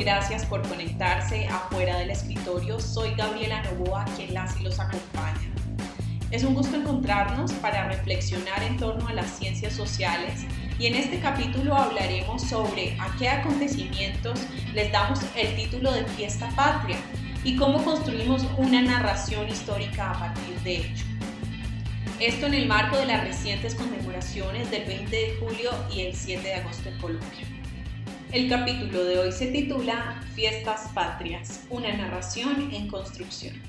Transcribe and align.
gracias 0.00 0.46
por 0.46 0.66
conectarse 0.66 1.46
afuera 1.48 1.98
del 1.98 2.10
escritorio. 2.10 2.80
Soy 2.80 3.14
Gabriela 3.14 3.62
Novoa, 3.62 4.06
quien 4.16 4.32
las 4.32 4.58
y 4.58 4.64
los 4.64 4.80
acompaña. 4.80 5.52
Es 6.30 6.42
un 6.42 6.54
gusto 6.54 6.76
encontrarnos 6.76 7.52
para 7.54 7.86
reflexionar 7.88 8.62
en 8.62 8.78
torno 8.78 9.06
a 9.08 9.12
las 9.12 9.26
ciencias 9.26 9.74
sociales 9.74 10.46
y 10.78 10.86
en 10.86 10.94
este 10.94 11.20
capítulo 11.20 11.76
hablaremos 11.76 12.42
sobre 12.42 12.96
a 12.98 13.14
qué 13.18 13.28
acontecimientos 13.28 14.40
les 14.72 14.90
damos 14.90 15.20
el 15.36 15.54
título 15.54 15.92
de 15.92 16.04
fiesta 16.04 16.48
patria 16.56 16.96
y 17.44 17.56
cómo 17.56 17.84
construimos 17.84 18.46
una 18.56 18.80
narración 18.80 19.48
histórica 19.50 20.12
a 20.12 20.18
partir 20.18 20.58
de 20.60 20.76
ello. 20.76 21.04
Esto 22.20 22.46
en 22.46 22.54
el 22.54 22.66
marco 22.66 22.96
de 22.96 23.06
las 23.06 23.24
recientes 23.24 23.74
conmemoraciones 23.74 24.70
del 24.70 24.86
20 24.86 25.14
de 25.14 25.36
julio 25.40 25.70
y 25.92 26.02
el 26.02 26.14
7 26.14 26.42
de 26.42 26.54
agosto 26.54 26.88
en 26.88 26.98
Colombia. 26.98 27.59
El 28.32 28.48
capítulo 28.48 29.04
de 29.04 29.18
hoy 29.18 29.32
se 29.32 29.48
titula 29.48 30.22
Fiestas 30.36 30.88
Patrias, 30.94 31.66
una 31.68 31.92
narración 31.92 32.72
en 32.72 32.86
construcción. 32.86 33.60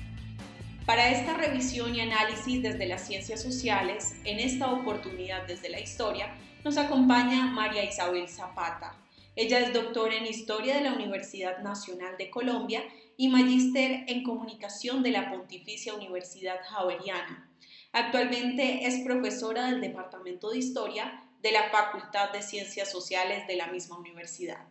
Para 0.86 1.10
esta 1.10 1.36
revisión 1.36 1.92
y 1.96 2.00
análisis 2.00 2.62
desde 2.62 2.86
las 2.86 3.04
ciencias 3.04 3.42
sociales, 3.42 4.14
en 4.22 4.38
esta 4.38 4.70
oportunidad 4.70 5.48
desde 5.48 5.68
la 5.68 5.80
historia, 5.80 6.32
nos 6.62 6.76
acompaña 6.76 7.46
María 7.46 7.82
Isabel 7.84 8.28
Zapata. 8.28 8.94
Ella 9.34 9.58
es 9.58 9.72
doctora 9.72 10.14
en 10.14 10.26
Historia 10.26 10.76
de 10.76 10.82
la 10.82 10.92
Universidad 10.92 11.58
Nacional 11.58 12.16
de 12.16 12.30
Colombia 12.30 12.84
y 13.16 13.30
magíster 13.30 14.04
en 14.06 14.22
Comunicación 14.22 15.02
de 15.02 15.10
la 15.10 15.28
Pontificia 15.28 15.92
Universidad 15.92 16.60
Javeriana. 16.70 17.50
Actualmente 17.90 18.86
es 18.86 19.00
profesora 19.04 19.66
del 19.66 19.80
Departamento 19.80 20.50
de 20.50 20.58
Historia 20.58 21.20
de 21.42 21.52
la 21.52 21.70
Facultad 21.70 22.32
de 22.32 22.42
Ciencias 22.42 22.90
Sociales 22.90 23.46
de 23.46 23.56
la 23.56 23.66
misma 23.66 23.98
universidad. 23.98 24.64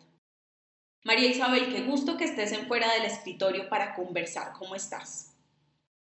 María 1.04 1.30
Isabel, 1.30 1.74
qué 1.74 1.82
gusto 1.82 2.16
que 2.16 2.26
estés 2.26 2.52
en 2.52 2.68
fuera 2.68 2.94
del 2.94 3.06
escritorio 3.06 3.68
para 3.70 3.94
conversar. 3.94 4.54
¿Cómo 4.58 4.76
estás? 4.76 5.36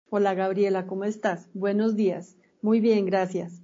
Hola 0.09 0.34
Gabriela, 0.34 0.86
¿cómo 0.86 1.06
estás? 1.06 1.48
Buenos 1.53 1.95
días. 1.95 2.36
Muy 2.62 2.80
bien, 2.80 3.06
gracias. 3.06 3.62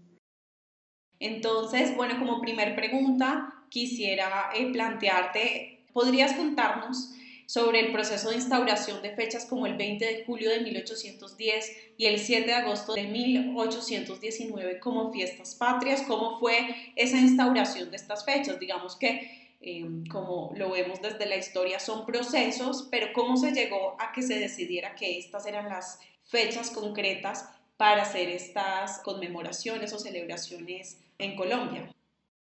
Entonces, 1.19 1.95
bueno, 1.95 2.17
como 2.19 2.41
primer 2.41 2.75
pregunta, 2.75 3.53
quisiera 3.69 4.49
eh, 4.55 4.71
plantearte, 4.71 5.85
¿podrías 5.93 6.33
contarnos 6.33 7.13
sobre 7.47 7.79
el 7.79 7.93
proceso 7.93 8.29
de 8.29 8.35
instauración 8.35 9.01
de 9.01 9.15
fechas 9.15 9.45
como 9.45 9.65
el 9.65 9.77
20 9.77 10.05
de 10.05 10.25
julio 10.25 10.49
de 10.49 10.59
1810 10.59 11.77
y 11.97 12.05
el 12.05 12.19
7 12.19 12.45
de 12.45 12.53
agosto 12.53 12.93
de 12.93 13.03
1819 13.03 14.79
como 14.79 15.11
fiestas 15.13 15.55
patrias, 15.55 16.03
cómo 16.05 16.39
fue 16.39 16.75
esa 16.97 17.17
instauración 17.17 17.89
de 17.89 17.95
estas 17.95 18.25
fechas. 18.25 18.59
Digamos 18.59 18.97
que, 18.97 19.55
em, 19.61 20.05
como 20.07 20.51
lo 20.55 20.71
vemos 20.71 21.01
desde 21.01 21.25
la 21.25 21.37
historia, 21.37 21.79
son 21.79 22.05
procesos, 22.05 22.89
pero 22.91 23.07
cómo 23.13 23.37
se 23.37 23.53
llegó 23.53 23.95
a 23.97 24.11
que 24.11 24.21
se 24.21 24.37
decidiera 24.37 24.93
que 24.93 25.17
estas 25.17 25.47
eran 25.47 25.69
las 25.69 25.99
fechas 26.25 26.69
concretas 26.69 27.49
para 27.77 28.01
hacer 28.01 28.27
estas 28.27 28.99
conmemoraciones 28.99 29.93
o 29.93 29.99
celebraciones 29.99 30.97
en 31.17 31.37
Colombia. 31.37 31.89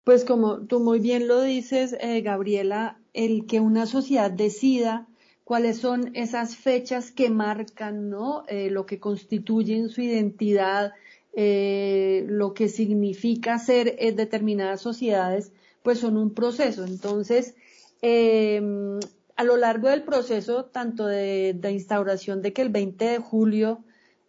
Pues 0.07 0.23
como 0.23 0.59
tú 0.59 0.79
muy 0.79 0.99
bien 0.99 1.27
lo 1.27 1.41
dices, 1.41 1.93
eh, 1.99 2.21
Gabriela, 2.21 2.97
el 3.11 3.45
que 3.45 3.59
una 3.59 3.85
sociedad 3.85 4.31
decida 4.31 5.05
cuáles 5.43 5.79
son 5.79 6.15
esas 6.15 6.55
fechas 6.55 7.11
que 7.11 7.29
marcan 7.29 8.09
¿no? 8.09 8.45
Eh, 8.47 8.69
lo 8.69 8.85
que 8.85 9.01
constituyen 9.01 9.89
su 9.89 9.99
identidad, 9.99 10.93
eh, 11.33 12.23
lo 12.29 12.53
que 12.53 12.69
significa 12.69 13.59
ser 13.59 13.97
en 13.99 14.15
determinadas 14.15 14.79
sociedades, 14.79 15.51
pues 15.83 15.99
son 15.99 16.15
un 16.15 16.33
proceso. 16.33 16.85
Entonces, 16.85 17.55
em, 18.01 19.01
a 19.35 19.43
lo 19.43 19.57
largo 19.57 19.89
del 19.89 20.03
proceso, 20.03 20.63
tanto 20.63 21.05
de, 21.05 21.53
de, 21.53 21.71
instauración 21.73 22.41
de 22.41 22.53
que 22.53 22.61
el 22.61 22.69
20 22.69 23.03
de 23.03 23.17
julio 23.17 23.83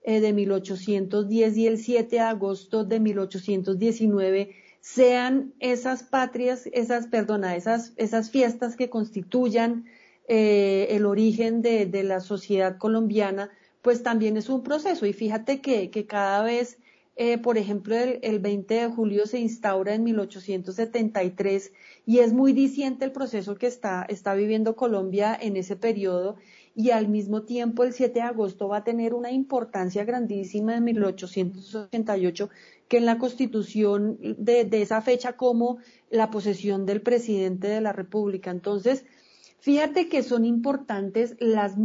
de 0.04 0.32
1810 0.32 1.56
y 1.56 1.66
el 1.68 1.78
7 1.78 2.16
de 2.16 2.20
agosto 2.20 2.82
de 2.82 2.98
1819 2.98 4.67
sean 4.80 5.54
esas 5.60 6.02
patrias, 6.02 6.68
esas, 6.72 7.06
perdona, 7.06 7.56
esas, 7.56 7.92
esas 7.96 8.30
fiestas 8.30 8.76
que 8.76 8.90
constituyan 8.90 9.86
eh, 10.28 10.88
el 10.90 11.06
origen 11.06 11.62
de, 11.62 11.88
la 12.04 12.20
sociedad 12.20 12.78
colombiana, 12.78 13.50
pues 13.82 14.02
también 14.02 14.36
es 14.36 14.48
un 14.48 14.62
proceso. 14.62 15.06
Y 15.06 15.12
fíjate 15.12 15.60
que, 15.60 15.90
que 15.90 16.06
cada 16.06 16.42
vez, 16.42 16.78
eh, 17.16 17.38
por 17.38 17.58
ejemplo, 17.58 17.96
el, 17.96 18.18
el, 18.22 18.38
20 18.38 18.74
de 18.74 18.88
julio 18.88 19.26
se 19.26 19.38
instaura 19.38 19.94
en 19.94 20.04
1873 20.04 21.72
y 22.06 22.18
es 22.18 22.32
muy 22.32 22.52
diciente 22.52 23.04
el 23.04 23.12
proceso 23.12 23.56
que 23.56 23.66
está, 23.66 24.06
está 24.08 24.34
viviendo 24.34 24.76
Colombia 24.76 25.36
en 25.40 25.56
ese 25.56 25.76
periodo 25.76 26.36
y 26.78 26.90
al 26.90 27.08
mismo 27.08 27.42
tiempo 27.42 27.82
el 27.82 27.92
7 27.92 28.14
de 28.14 28.20
agosto 28.20 28.68
va 28.68 28.76
a 28.76 28.84
tener 28.84 29.12
una 29.12 29.32
importancia 29.32 30.04
grandísima 30.04 30.76
en 30.76 30.84
1888 30.84 32.50
que 32.88 32.96
en 32.96 33.06
la 33.06 33.18
constitución 33.18 34.18
de, 34.20 34.68
esa 34.72 35.00
fecha 35.02 35.34
como 35.34 35.78
la 36.10 36.30
posesión 36.30 36.86
del 36.86 37.02
presidente 37.02 37.68
de 37.68 37.82
la 37.82 37.92
República. 37.92 38.50
Entonces, 38.50 39.04
fíjate 39.60 40.08
que 40.08 40.22
son 40.22 40.46
importantes 40.46 41.36
las, 41.38 41.76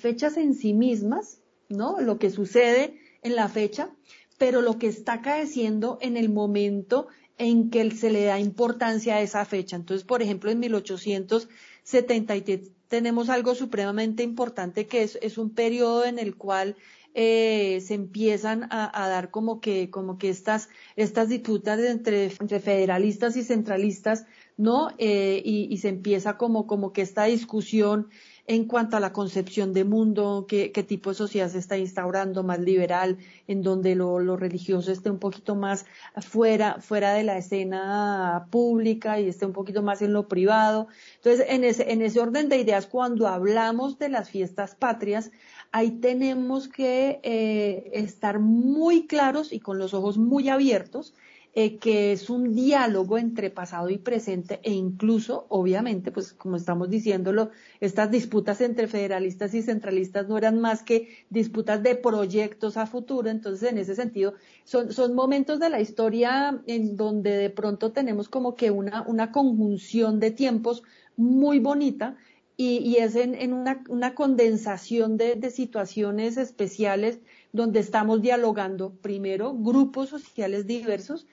fechas 0.00 0.36
en 0.36 0.54
sí 0.54 0.74
mismas, 0.74 1.40
¿no? 1.68 2.00
Lo 2.00 2.18
que 2.18 2.30
sucede 2.30 2.98
en 3.22 3.36
la 3.36 3.48
fecha, 3.48 3.94
pero 4.38 4.60
lo 4.60 4.76
que 4.78 4.88
está 4.88 5.12
acaeciendo 5.14 5.98
en 6.00 6.16
el 6.16 6.30
momento 6.30 7.06
en 7.38 7.70
que 7.70 7.88
se 7.92 8.10
le 8.10 8.24
da 8.24 8.40
importancia 8.40 9.14
a 9.16 9.22
esa 9.22 9.44
fecha. 9.44 9.76
Entonces, 9.76 10.04
por 10.04 10.20
ejemplo, 10.20 10.50
en 10.50 10.58
1873 10.58 12.72
tenemos 12.88 13.28
algo 13.30 13.54
supremamente 13.54 14.24
importante 14.24 14.88
que 14.88 15.04
es, 15.04 15.16
es 15.22 15.38
un 15.38 15.50
periodo 15.50 16.04
en 16.04 16.18
el 16.18 16.36
cual 16.36 16.74
eh, 17.14 17.80
se 17.80 17.94
empiezan 17.94 18.68
a, 18.70 19.08
dar 19.08 19.30
como 19.30 19.60
que, 19.60 19.90
como 19.90 20.16
que 20.18 20.28
estas, 20.28 20.68
estas 20.96 21.28
disputas 21.28 21.80
entre, 21.80 22.26
entre 22.26 22.60
federalistas 22.60 23.36
y 23.36 23.42
centralistas, 23.42 24.26
¿no? 24.56 24.90
Eh, 24.98 25.42
y, 25.44 25.76
se 25.78 25.88
empieza 25.88 26.36
como, 26.36 26.66
como 26.66 26.92
que 26.92 27.02
esta 27.02 27.24
discusión 27.24 28.08
en 28.46 28.64
cuanto 28.64 28.96
a 28.96 29.00
la 29.00 29.12
concepción 29.12 29.72
de 29.72 29.84
mundo, 29.84 30.44
qué, 30.48 30.72
qué 30.72 30.82
tipo 30.82 31.10
de 31.10 31.14
sociedad 31.14 31.48
se 31.48 31.58
está 31.58 31.78
instaurando, 31.78 32.42
más 32.42 32.58
liberal, 32.58 33.18
en 33.46 33.62
donde 33.62 33.94
lo, 33.94 34.18
lo, 34.18 34.36
religioso 34.36 34.90
esté 34.90 35.08
un 35.08 35.20
poquito 35.20 35.54
más 35.54 35.86
fuera, 36.20 36.80
fuera 36.80 37.14
de 37.14 37.22
la 37.22 37.38
escena 37.38 38.48
pública 38.50 39.20
y 39.20 39.28
esté 39.28 39.46
un 39.46 39.52
poquito 39.52 39.82
más 39.82 40.02
en 40.02 40.12
lo 40.12 40.26
privado. 40.26 40.88
Entonces, 41.16 41.46
en 41.48 41.62
ese, 41.62 41.92
en 41.92 42.02
ese 42.02 42.18
orden 42.18 42.48
de 42.48 42.58
ideas, 42.58 42.86
cuando 42.86 43.28
hablamos 43.28 43.98
de 43.98 44.08
las 44.08 44.30
fiestas 44.30 44.74
patrias, 44.74 45.30
ahí 45.72 45.92
tenemos 45.92 46.68
que 46.68 47.20
eh, 47.22 47.90
estar 47.94 48.38
muy 48.40 49.06
claros 49.06 49.52
y 49.52 49.60
con 49.60 49.78
los 49.78 49.94
ojos 49.94 50.18
muy 50.18 50.48
abiertos 50.48 51.14
eh, 51.52 51.78
que 51.78 52.12
es 52.12 52.30
un 52.30 52.54
diálogo 52.54 53.18
entre 53.18 53.50
pasado 53.50 53.90
y 53.90 53.98
presente 53.98 54.60
e 54.62 54.70
incluso, 54.70 55.46
obviamente, 55.48 56.12
pues 56.12 56.32
como 56.32 56.54
estamos 56.54 56.88
diciéndolo, 56.88 57.50
estas 57.80 58.08
disputas 58.08 58.60
entre 58.60 58.86
federalistas 58.86 59.52
y 59.54 59.62
centralistas 59.62 60.28
no 60.28 60.38
eran 60.38 60.60
más 60.60 60.84
que 60.84 61.08
disputas 61.28 61.82
de 61.82 61.96
proyectos 61.96 62.76
a 62.76 62.86
futuro, 62.86 63.28
entonces 63.30 63.68
en 63.68 63.78
ese 63.78 63.96
sentido 63.96 64.34
son, 64.62 64.92
son 64.92 65.16
momentos 65.16 65.58
de 65.58 65.70
la 65.70 65.80
historia 65.80 66.62
en 66.68 66.96
donde 66.96 67.36
de 67.36 67.50
pronto 67.50 67.90
tenemos 67.90 68.28
como 68.28 68.54
que 68.54 68.70
una, 68.70 69.02
una 69.02 69.32
conjunción 69.32 70.20
de 70.20 70.30
tiempos 70.30 70.84
muy 71.16 71.58
bonita 71.58 72.16
y, 72.62 72.96
es 72.96 73.16
en, 73.16 73.54
una, 73.54 74.14
condensación 74.14 75.16
de, 75.16 75.50
situaciones 75.50 76.36
especiales 76.36 77.18
donde 77.52 77.80
estamos 77.80 78.20
dialogando 78.20 78.92
primero 79.00 79.54
grupos 79.54 80.10
sociales 80.10 80.66
diversos 80.66 81.26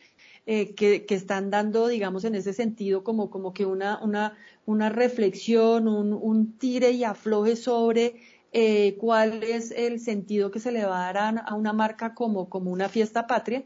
eh, 0.46 0.74
que, 0.74 1.06
están 1.10 1.50
dando, 1.50 1.90
digamos, 1.90 2.24
en 2.24 2.36
ese 2.36 2.54
sentido 2.54 3.04
como, 3.04 3.30
como 3.30 3.54
que 3.54 3.66
una, 3.66 4.00
una, 4.02 4.38
una 4.66 4.88
reflexión, 4.88 5.90
un, 5.90 6.58
tire 6.58 6.92
y 6.92 7.04
afloje 7.04 7.58
sobre 7.58 8.16
eh, 8.54 8.96
cuál 8.98 9.44
es 9.44 9.72
el 9.72 10.00
sentido 10.00 10.50
que 10.50 10.62
se 10.62 10.72
le 10.72 10.86
va 10.86 11.10
a 11.10 11.14
dar 11.14 11.44
a, 11.46 11.56
una 11.56 11.74
marca 11.74 12.14
como, 12.14 12.48
como 12.48 12.72
una 12.72 12.88
fiesta 12.88 13.28
patria. 13.28 13.66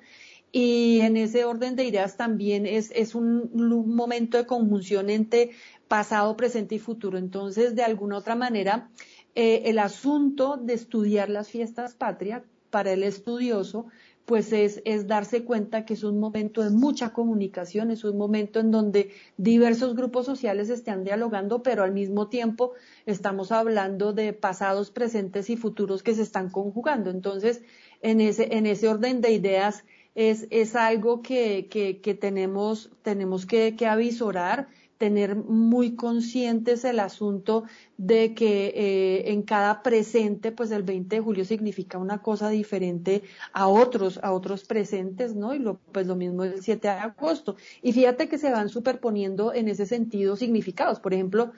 Y 0.53 0.99
en 1.01 1.15
ese 1.15 1.45
orden 1.45 1.75
de 1.75 1.85
ideas 1.85 2.17
también 2.17 2.65
es, 2.65 2.91
es 2.93 3.15
un, 3.15 3.51
un 3.53 3.95
momento 3.95 4.37
de 4.37 4.45
conjunción 4.45 5.09
entre 5.09 5.51
pasado, 5.91 6.37
presente 6.37 6.75
y 6.75 6.79
futuro. 6.79 7.17
Entonces, 7.17 7.75
de 7.75 7.83
alguna 7.83 8.15
otra 8.15 8.33
manera, 8.33 8.89
eh, 9.35 9.63
el 9.65 9.77
asunto 9.77 10.55
de 10.55 10.73
estudiar 10.73 11.29
las 11.29 11.49
fiestas 11.49 11.95
patria 11.95 12.45
para 12.69 12.93
el 12.93 13.03
estudioso, 13.03 13.87
pues 14.23 14.53
es, 14.53 14.81
es, 14.85 15.05
darse 15.05 15.43
cuenta 15.43 15.83
que 15.83 15.95
es 15.95 16.05
un 16.05 16.17
momento 16.17 16.63
de 16.63 16.69
mucha 16.69 17.11
comunicación, 17.11 17.91
es 17.91 18.05
un 18.05 18.17
momento 18.17 18.61
en 18.61 18.71
donde 18.71 19.11
diversos 19.35 19.93
grupos 19.93 20.25
sociales 20.25 20.69
están 20.69 21.03
dialogando, 21.03 21.61
pero 21.61 21.83
al 21.83 21.91
mismo 21.91 22.29
tiempo 22.29 22.71
estamos 23.05 23.51
hablando 23.51 24.13
de 24.13 24.31
pasados, 24.31 24.91
presentes 24.91 25.49
y 25.49 25.57
futuros 25.57 26.03
que 26.03 26.15
se 26.15 26.21
están 26.21 26.49
conjugando. 26.51 27.09
Entonces, 27.09 27.63
en 28.01 28.21
ese, 28.21 28.55
en 28.55 28.65
ese 28.65 28.87
orden 28.87 29.19
de 29.19 29.33
ideas, 29.33 29.83
es, 30.15 30.47
es 30.51 30.77
algo 30.77 31.21
que, 31.21 31.67
que, 31.69 31.99
que 31.99 32.13
tenemos, 32.13 32.91
tenemos 33.01 33.45
que, 33.45 33.75
que 33.75 33.87
avisorar 33.87 34.69
tener 35.01 35.35
muy 35.35 35.95
conscientes 35.95 36.85
el 36.85 36.99
asunto 36.99 37.63
de 37.97 38.35
que 38.35 38.67
eh, 38.67 39.31
en 39.31 39.41
cada 39.41 39.81
presente, 39.81 40.51
pues 40.51 40.69
el 40.69 40.83
20 40.83 41.15
de 41.15 41.21
julio 41.23 41.43
significa 41.43 41.97
una 41.97 42.21
cosa 42.21 42.49
diferente 42.49 43.23
a 43.51 43.67
otros, 43.67 44.19
a 44.21 44.31
otros 44.31 44.63
presentes, 44.63 45.33
¿no? 45.33 45.55
Y 45.55 45.57
lo, 45.57 45.79
pues 45.91 46.05
lo 46.05 46.15
mismo 46.15 46.43
el 46.43 46.61
7 46.61 46.87
de 46.87 46.93
agosto. 46.93 47.55
Y 47.81 47.93
fíjate 47.93 48.29
que 48.29 48.37
se 48.37 48.51
van 48.51 48.69
superponiendo 48.69 49.55
en 49.55 49.69
ese 49.69 49.87
sentido 49.87 50.35
significados. 50.35 50.99
Por 50.99 51.15
ejemplo, 51.15 51.51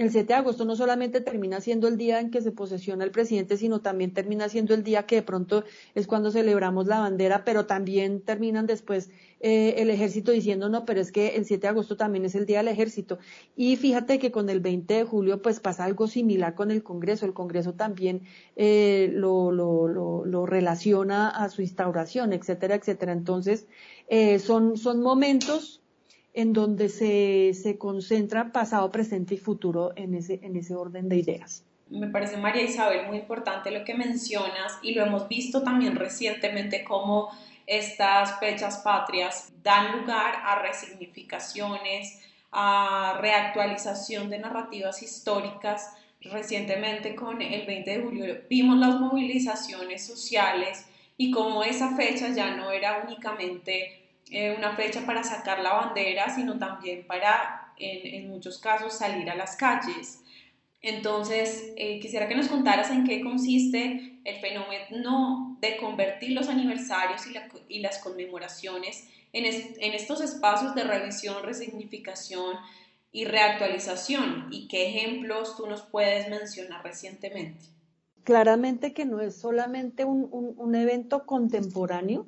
el 0.00 0.10
7 0.10 0.28
de 0.28 0.34
agosto 0.34 0.64
no 0.64 0.76
solamente 0.76 1.20
termina 1.20 1.60
siendo 1.60 1.86
el 1.86 1.98
día 1.98 2.20
en 2.20 2.30
que 2.30 2.40
se 2.40 2.52
posesiona 2.52 3.04
el 3.04 3.10
presidente, 3.10 3.58
sino 3.58 3.82
también 3.82 4.14
termina 4.14 4.48
siendo 4.48 4.72
el 4.72 4.82
día 4.82 5.04
que 5.04 5.16
de 5.16 5.22
pronto 5.22 5.64
es 5.94 6.06
cuando 6.06 6.30
celebramos 6.30 6.86
la 6.86 7.00
bandera, 7.00 7.44
pero 7.44 7.66
también 7.66 8.22
terminan 8.22 8.66
después 8.66 9.10
eh, 9.40 9.74
el 9.76 9.90
ejército 9.90 10.32
diciendo, 10.32 10.70
no, 10.70 10.86
pero 10.86 11.02
es 11.02 11.12
que 11.12 11.36
el 11.36 11.44
7 11.44 11.60
de 11.60 11.68
agosto 11.68 11.98
también 11.98 12.24
es 12.24 12.34
el 12.34 12.46
día 12.46 12.58
del 12.58 12.68
ejército. 12.68 13.18
Y 13.56 13.76
fíjate 13.76 14.18
que 14.18 14.30
con 14.30 14.48
el 14.48 14.60
20 14.60 14.94
de 14.94 15.04
julio 15.04 15.42
pues 15.42 15.60
pasa 15.60 15.84
algo 15.84 16.06
similar 16.06 16.54
con 16.54 16.70
el 16.70 16.82
Congreso. 16.82 17.26
El 17.26 17.34
Congreso 17.34 17.74
también 17.74 18.22
eh, 18.56 19.10
lo, 19.12 19.52
lo, 19.52 19.86
lo, 19.86 20.24
lo, 20.24 20.46
relaciona 20.46 21.28
a 21.28 21.50
su 21.50 21.60
instauración, 21.60 22.32
etcétera, 22.32 22.74
etcétera. 22.74 23.12
Entonces, 23.12 23.66
eh, 24.08 24.38
son, 24.38 24.78
son 24.78 25.02
momentos 25.02 25.79
en 26.34 26.52
donde 26.52 26.88
se, 26.88 27.52
se 27.54 27.78
concentra 27.78 28.52
pasado, 28.52 28.90
presente 28.90 29.34
y 29.34 29.38
futuro 29.38 29.92
en 29.96 30.14
ese, 30.14 30.40
en 30.42 30.56
ese 30.56 30.74
orden 30.74 31.08
de 31.08 31.16
ideas. 31.16 31.64
Me 31.88 32.06
parece, 32.06 32.36
María 32.36 32.62
Isabel, 32.62 33.08
muy 33.08 33.18
importante 33.18 33.72
lo 33.72 33.84
que 33.84 33.94
mencionas 33.94 34.78
y 34.80 34.94
lo 34.94 35.04
hemos 35.04 35.28
visto 35.28 35.64
también 35.64 35.96
recientemente 35.96 36.84
como 36.84 37.30
estas 37.66 38.38
fechas 38.38 38.78
patrias 38.78 39.52
dan 39.62 39.98
lugar 39.98 40.34
a 40.44 40.62
resignificaciones, 40.62 42.20
a 42.52 43.18
reactualización 43.20 44.30
de 44.30 44.38
narrativas 44.38 45.02
históricas. 45.02 45.92
Recientemente 46.20 47.14
con 47.14 47.40
el 47.42 47.66
20 47.66 47.90
de 47.90 48.02
julio 48.02 48.36
vimos 48.48 48.78
las 48.78 49.00
movilizaciones 49.00 50.06
sociales 50.06 50.86
y 51.16 51.30
como 51.30 51.64
esa 51.64 51.96
fecha 51.96 52.28
ya 52.28 52.56
no 52.56 52.70
era 52.70 53.02
únicamente 53.06 53.99
eh, 54.30 54.54
una 54.56 54.76
fecha 54.76 55.04
para 55.04 55.24
sacar 55.24 55.58
la 55.58 55.72
bandera, 55.72 56.32
sino 56.32 56.56
también 56.56 57.04
para, 57.04 57.72
en, 57.78 58.28
muchos 58.28 58.58
casos, 58.58 58.96
salir 58.96 59.28
a 59.28 59.34
las 59.34 59.56
calles. 59.56 60.22
Entonces, 60.82 61.72
eh, 61.76 61.98
quisiera 61.98 62.28
que 62.28 62.36
nos 62.36 62.46
contaras 62.46 62.90
en 62.90 63.04
qué 63.04 63.22
consiste 63.22 64.20
el 64.24 64.36
fenómeno 64.40 65.58
de 65.60 65.76
convertir 65.78 66.30
los 66.30 66.48
aniversarios 66.48 67.22
y, 67.68 67.80
las 67.80 67.98
conmemoraciones 67.98 69.08
en, 69.32 69.44
en, 69.44 69.94
estos 69.94 70.20
espacios 70.20 70.76
de 70.76 70.84
revisión, 70.84 71.42
resignificación 71.42 72.56
y 73.10 73.24
reactualización 73.24 74.46
y 74.52 74.68
qué 74.68 74.88
ejemplos 74.88 75.56
tú 75.56 75.66
nos 75.66 75.82
puedes 75.82 76.28
mencionar 76.28 76.84
recientemente. 76.84 77.66
Claramente 78.22 78.92
que 78.92 79.04
no 79.04 79.20
es 79.20 79.34
solamente 79.34 80.04
un, 80.04 80.28
un 80.30 80.74
evento 80.76 81.26
contemporáneo, 81.26 82.26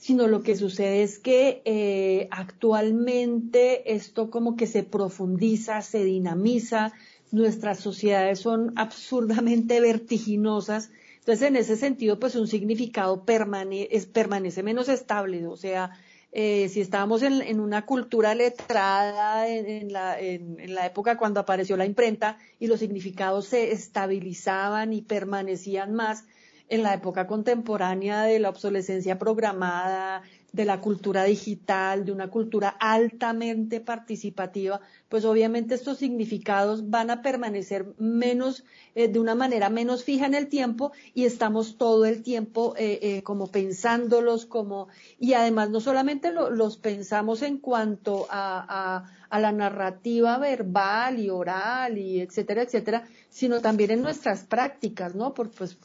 sino 0.00 0.28
lo 0.28 0.42
que 0.42 0.56
sucede 0.56 1.02
es 1.02 1.18
que 1.18 1.60
eh, 1.66 2.26
actualmente 2.30 3.94
esto 3.94 4.30
como 4.30 4.56
que 4.56 4.66
se 4.66 4.82
profundiza, 4.82 5.82
se 5.82 6.02
dinamiza, 6.04 6.94
nuestras 7.30 7.80
sociedades 7.80 8.40
son 8.40 8.72
absurdamente 8.76 9.78
vertiginosas, 9.78 10.90
entonces 11.18 11.48
en 11.48 11.56
ese 11.56 11.76
sentido 11.76 12.18
pues 12.18 12.34
un 12.34 12.48
significado 12.48 13.26
permanece 13.26 14.62
menos 14.62 14.88
estable, 14.88 15.46
o 15.46 15.58
sea, 15.58 15.90
eh, 16.32 16.70
si 16.70 16.80
estábamos 16.80 17.22
en, 17.22 17.60
una 17.60 17.84
cultura 17.84 18.34
letrada 18.34 19.48
en, 19.48 19.92
la, 19.92 20.18
en, 20.18 20.74
la, 20.74 20.86
época 20.86 21.18
cuando 21.18 21.40
apareció 21.40 21.76
la 21.76 21.84
imprenta 21.84 22.38
y 22.58 22.68
los 22.68 22.80
significados 22.80 23.48
se 23.48 23.72
estabilizaban 23.72 24.94
y 24.94 25.02
permanecían 25.02 25.92
más, 25.92 26.24
en 26.70 26.82
la 26.84 26.94
época 26.94 27.26
contemporánea 27.26 28.22
de 28.22 28.38
la 28.38 28.48
obsolescencia 28.48 29.18
programada, 29.18 30.22
de 30.52 30.64
la 30.64 30.80
cultura 30.80 31.24
digital, 31.24 32.04
de 32.04 32.12
una 32.12 32.28
cultura 32.28 32.68
altamente 32.80 33.80
participativa, 33.80 34.80
pues 35.08 35.24
obviamente 35.24 35.74
estos 35.74 35.98
significados 35.98 36.90
van 36.90 37.10
a 37.10 37.22
permanecer 37.22 37.86
menos, 37.98 38.64
eh, 38.94 39.08
de 39.08 39.20
una 39.20 39.34
manera 39.34 39.70
menos 39.70 40.04
fija 40.04 40.26
en 40.26 40.34
el 40.34 40.48
tiempo 40.48 40.92
y 41.14 41.24
estamos 41.24 41.76
todo 41.76 42.04
el 42.04 42.22
tiempo 42.22 42.74
eh, 42.76 42.98
eh, 43.02 43.22
como 43.22 43.48
pensándolos, 43.48 44.46
como, 44.46 44.88
y 45.18 45.34
además 45.34 45.70
no 45.70 45.80
solamente 45.80 46.32
los 46.32 46.76
pensamos 46.76 47.42
en 47.42 47.58
cuanto 47.58 48.26
a, 48.30 49.04
a, 49.30 49.40
la 49.40 49.52
narrativa 49.52 50.38
verbal 50.38 51.20
y 51.20 51.30
oral 51.30 51.98
y 51.98 52.20
etcétera, 52.20 52.62
etcétera, 52.62 53.06
sino 53.28 53.60
también 53.60 53.92
en 53.92 54.02
nuestras 54.02 54.42
prácticas, 54.42 55.14
¿no? 55.14 55.34
Por, 55.34 55.50
pues, 55.50 55.78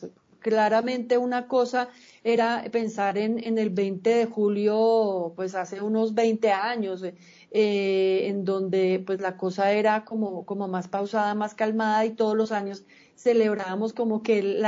claramente 0.46 1.18
una 1.18 1.48
cosa 1.48 1.90
era 2.24 2.64
pensar 2.72 3.18
en, 3.18 3.58
el 3.58 3.72
20 3.72 4.08
de 4.12 4.26
julio, 4.28 5.34
pues 5.36 5.56
hace 5.56 5.82
unos 5.82 6.14
20 6.14 6.52
años, 6.52 7.02
eh, 7.04 8.28
en 8.28 8.46
donde 8.46 9.02
pues 9.04 9.22
la 9.22 9.38
cosa 9.38 9.72
era 9.72 10.06
como, 10.06 10.46
como 10.46 10.68
más 10.68 10.88
pausada, 10.88 11.34
más 11.34 11.56
calmada 11.56 12.06
y 12.06 12.12
todos 12.12 12.38
los 12.38 12.52
años 12.52 12.86
celebrábamos 13.16 13.94
como 13.94 14.22
que 14.22 14.38
el, 14.38 14.64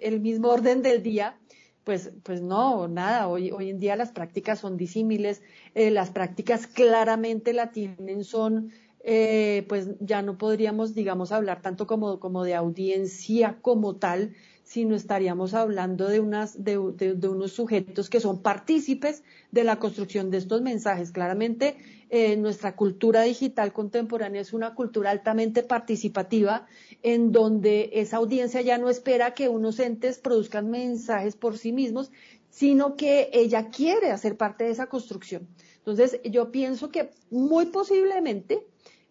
el, 0.00 0.20
mismo 0.20 0.48
orden 0.48 0.80
del 0.80 1.02
día. 1.02 1.36
Pues, 1.82 2.12
pues 2.22 2.40
no, 2.40 2.86
nada, 2.86 3.26
hoy, 3.26 3.50
hoy 3.50 3.70
en 3.70 3.80
día 3.80 3.96
las 3.96 4.12
prácticas 4.12 4.60
son 4.60 4.76
disímiles, 4.76 5.42
eh, 5.74 5.90
las 5.90 6.10
prácticas 6.10 6.68
claramente 6.68 7.52
la 7.52 7.72
tienen, 7.72 8.22
son 8.22 8.70
eh, 9.02 9.64
pues 9.68 9.88
ya 10.00 10.20
no 10.20 10.36
podríamos, 10.36 10.94
digamos, 10.94 11.32
hablar 11.32 11.62
tanto 11.62 11.86
como, 11.86 12.20
como 12.20 12.44
de 12.44 12.54
audiencia 12.54 13.58
como 13.62 13.96
tal, 13.96 14.34
sino 14.70 14.94
estaríamos 14.94 15.52
hablando 15.54 16.06
de, 16.06 16.20
unas, 16.20 16.62
de, 16.62 16.78
unos 16.78 17.50
sujetos 17.50 18.08
que 18.08 18.20
son 18.20 18.40
partícipes 18.40 19.24
de 19.50 19.64
la 19.64 19.80
construcción 19.80 20.30
de 20.30 20.38
estos 20.38 20.62
mensajes. 20.62 21.10
Claramente, 21.10 21.76
eh, 22.08 22.36
nuestra 22.36 22.76
cultura 22.76 23.22
digital 23.22 23.72
contemporánea 23.72 24.40
es 24.40 24.52
una 24.52 24.76
cultura 24.76 25.10
altamente 25.10 25.64
participativa, 25.64 26.68
en 27.02 27.32
donde 27.32 27.90
esa 27.94 28.18
audiencia 28.18 28.60
ya 28.60 28.78
no 28.78 28.88
espera 28.88 29.34
que 29.34 29.48
unos 29.48 29.80
entes 29.80 30.20
produzcan 30.20 30.70
mensajes 30.70 31.34
por 31.34 31.58
sí 31.58 31.72
mismos, 31.72 32.12
sino 32.48 32.94
que 32.94 33.28
ella 33.32 33.70
quiere 33.70 34.12
hacer 34.12 34.36
parte 34.36 34.62
de 34.62 34.70
esa 34.70 34.86
construcción. 34.86 35.48
Entonces, 35.78 36.20
yo 36.22 36.52
pienso 36.52 36.92
que 36.92 37.10
muy 37.28 37.66
posiblemente 37.66 38.68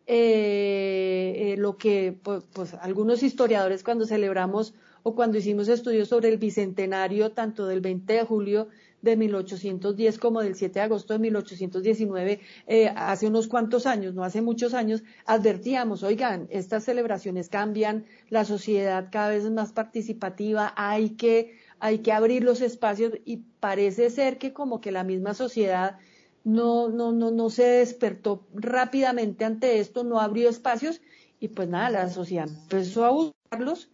eh, 0.07 1.33
eh, 1.35 1.55
lo 1.57 1.75
que 1.75 2.17
pues, 2.23 2.75
algunos 2.75 3.23
historiadores 3.23 3.83
cuando 3.83 4.05
celebramos 4.05 4.73
cuando 5.15 5.37
hicimos 5.37 5.67
estudios 5.67 6.09
sobre 6.09 6.29
el 6.29 6.37
bicentenario 6.37 7.31
tanto 7.31 7.67
del 7.67 7.81
20 7.81 8.13
de 8.13 8.23
julio 8.23 8.67
de 9.01 9.15
1810 9.15 10.17
como 10.19 10.41
del 10.41 10.55
7 10.55 10.73
de 10.73 10.81
agosto 10.81 11.13
de 11.13 11.19
1819, 11.19 12.39
eh, 12.67 12.91
hace 12.95 13.27
unos 13.27 13.47
cuantos 13.47 13.85
años, 13.85 14.13
no 14.13 14.23
hace 14.23 14.41
muchos 14.41 14.73
años, 14.73 15.03
advertíamos, 15.25 16.03
oigan, 16.03 16.47
estas 16.49 16.83
celebraciones 16.83 17.49
cambian, 17.49 18.05
la 18.29 18.45
sociedad 18.45 19.07
cada 19.11 19.29
vez 19.29 19.45
es 19.45 19.51
más 19.51 19.71
participativa, 19.71 20.73
hay 20.75 21.11
que, 21.11 21.57
hay 21.79 21.99
que 21.99 22.11
abrir 22.11 22.43
los 22.43 22.61
espacios 22.61 23.13
y 23.25 23.37
parece 23.59 24.09
ser 24.09 24.37
que 24.37 24.53
como 24.53 24.81
que 24.81 24.91
la 24.91 25.03
misma 25.03 25.33
sociedad 25.33 25.97
no, 26.43 26.89
no, 26.89 27.11
no, 27.11 27.31
no 27.31 27.49
se 27.49 27.63
despertó 27.63 28.47
rápidamente 28.53 29.45
ante 29.45 29.79
esto, 29.79 30.03
no 30.03 30.19
abrió 30.19 30.49
espacios 30.49 31.01
y 31.39 31.49
pues 31.49 31.69
nada, 31.69 31.89
la 31.89 32.09
sociedad 32.09 32.47
empezó 32.49 33.05
a 33.05 33.11
buscarlos 33.11 33.89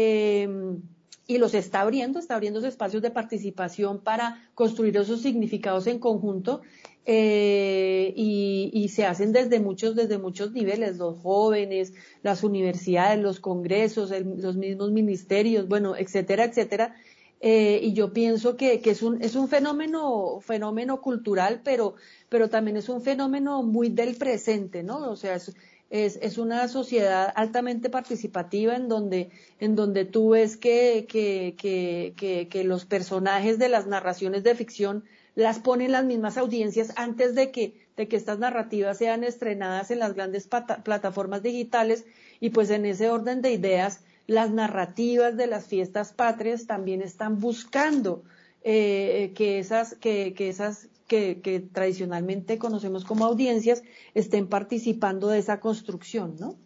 Em, 0.00 0.80
y 1.26 1.38
los 1.38 1.54
está 1.54 1.80
abriendo, 1.80 2.20
está 2.20 2.36
abriendo 2.36 2.64
espacios 2.64 3.02
de 3.02 3.10
participación 3.10 3.98
para 3.98 4.48
construir 4.54 4.96
esos 4.96 5.22
significados 5.22 5.88
en 5.88 5.98
conjunto 5.98 6.62
eh, 7.04 8.12
y, 8.14 8.88
se 8.90 9.04
hacen 9.04 9.32
desde 9.32 9.58
muchos, 9.58 9.96
desde 9.96 10.18
muchos 10.18 10.52
niveles, 10.52 10.98
los 10.98 11.18
jóvenes, 11.18 11.94
las 12.22 12.44
universidades, 12.44 13.20
los 13.20 13.40
congresos, 13.40 14.12
los 14.46 14.56
mismos 14.56 14.92
ministerios, 14.92 15.66
bueno, 15.66 15.96
etcétera, 15.96 16.44
etcétera. 16.44 16.94
Eh, 17.40 17.80
y 17.82 17.92
yo 17.92 18.12
pienso 18.12 18.56
que, 18.56 18.80
es 18.84 19.02
un, 19.02 19.20
es 19.20 19.34
un 19.34 19.48
fenómeno, 19.48 20.38
fenómeno 20.40 21.00
cultural, 21.00 21.60
pero, 21.64 21.94
pero 22.28 22.48
también 22.48 22.76
es 22.76 22.88
un 22.88 23.02
fenómeno 23.02 23.64
muy 23.64 23.88
del 23.88 24.14
presente, 24.16 24.82
¿no? 24.84 25.10
O 25.10 25.16
sea, 25.16 25.34
es, 25.34 25.54
es, 25.90 26.18
es, 26.20 26.38
una 26.38 26.68
sociedad 26.68 27.32
altamente 27.34 27.88
participativa 27.88 28.76
en 28.76 28.88
donde, 28.88 29.30
en 29.58 29.74
donde 29.74 30.04
tú 30.04 30.30
ves 30.30 30.56
que, 30.56 31.06
que, 31.08 31.54
que, 31.56 32.48
que, 32.48 32.64
los 32.64 32.84
personajes 32.84 33.58
de 33.58 33.68
las 33.68 33.86
narraciones 33.86 34.44
de 34.44 34.54
ficción 34.54 35.04
las 35.34 35.60
ponen 35.60 35.92
las 35.92 36.04
mismas 36.04 36.36
audiencias 36.36 36.92
antes 36.96 37.34
de 37.34 37.50
que, 37.50 37.74
de 37.96 38.08
que 38.08 38.16
estas 38.16 38.38
narrativas 38.38 38.98
sean 38.98 39.24
estrenadas 39.24 39.90
en 39.90 40.00
las 40.00 40.14
grandes 40.14 40.48
plataformas 40.48 41.42
digitales. 41.42 42.04
Y 42.40 42.50
pues 42.50 42.70
en 42.70 42.84
ese 42.84 43.08
orden 43.08 43.40
de 43.40 43.52
ideas 43.52 44.00
las 44.26 44.50
narrativas 44.50 45.36
de 45.36 45.46
las 45.46 45.66
fiestas 45.66 46.12
patrias 46.12 46.66
también 46.66 47.00
están 47.00 47.40
buscando 47.40 48.24
eh, 48.62 49.32
que 49.34 49.58
esas, 49.58 49.94
que, 49.96 50.34
que 50.34 50.48
esas 50.48 50.88
que, 51.06 51.40
que, 51.42 51.60
tradicionalmente 51.60 52.58
conocemos 52.58 53.04
como 53.04 53.24
audiencias 53.24 53.82
estén 54.14 54.48
participando 54.48 55.28
de 55.28 55.38
esa 55.38 55.58
construcción, 55.58 56.36
¿no? 56.38 56.56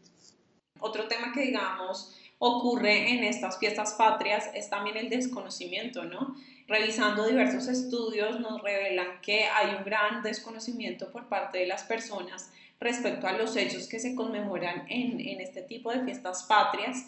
Otro 0.80 1.06
tema 1.06 1.32
que 1.32 1.42
digamos 1.42 2.16
ocurre 2.38 3.12
en 3.12 3.22
estas 3.22 3.58
fiestas 3.58 3.92
patrias 3.92 4.50
es 4.52 4.68
también 4.68 4.96
el 4.96 5.08
desconocimiento, 5.08 6.02
¿no? 6.04 6.34
Revisando 6.66 7.24
diversos 7.24 7.68
estudios 7.68 8.40
nos 8.40 8.60
revelan 8.62 9.20
que 9.20 9.44
hay 9.44 9.76
un 9.76 9.84
gran 9.84 10.22
desconocimiento 10.22 11.12
por 11.12 11.28
parte 11.28 11.58
de 11.58 11.66
las 11.66 11.84
personas 11.84 12.50
respecto 12.80 13.28
a 13.28 13.32
los 13.32 13.56
hechos 13.56 13.86
que 13.86 14.00
se 14.00 14.16
conmemoran 14.16 14.86
en, 14.88 15.20
en 15.20 15.40
este 15.40 15.62
tipo 15.62 15.92
de 15.92 16.02
fiestas 16.02 16.42
patrias. 16.44 17.06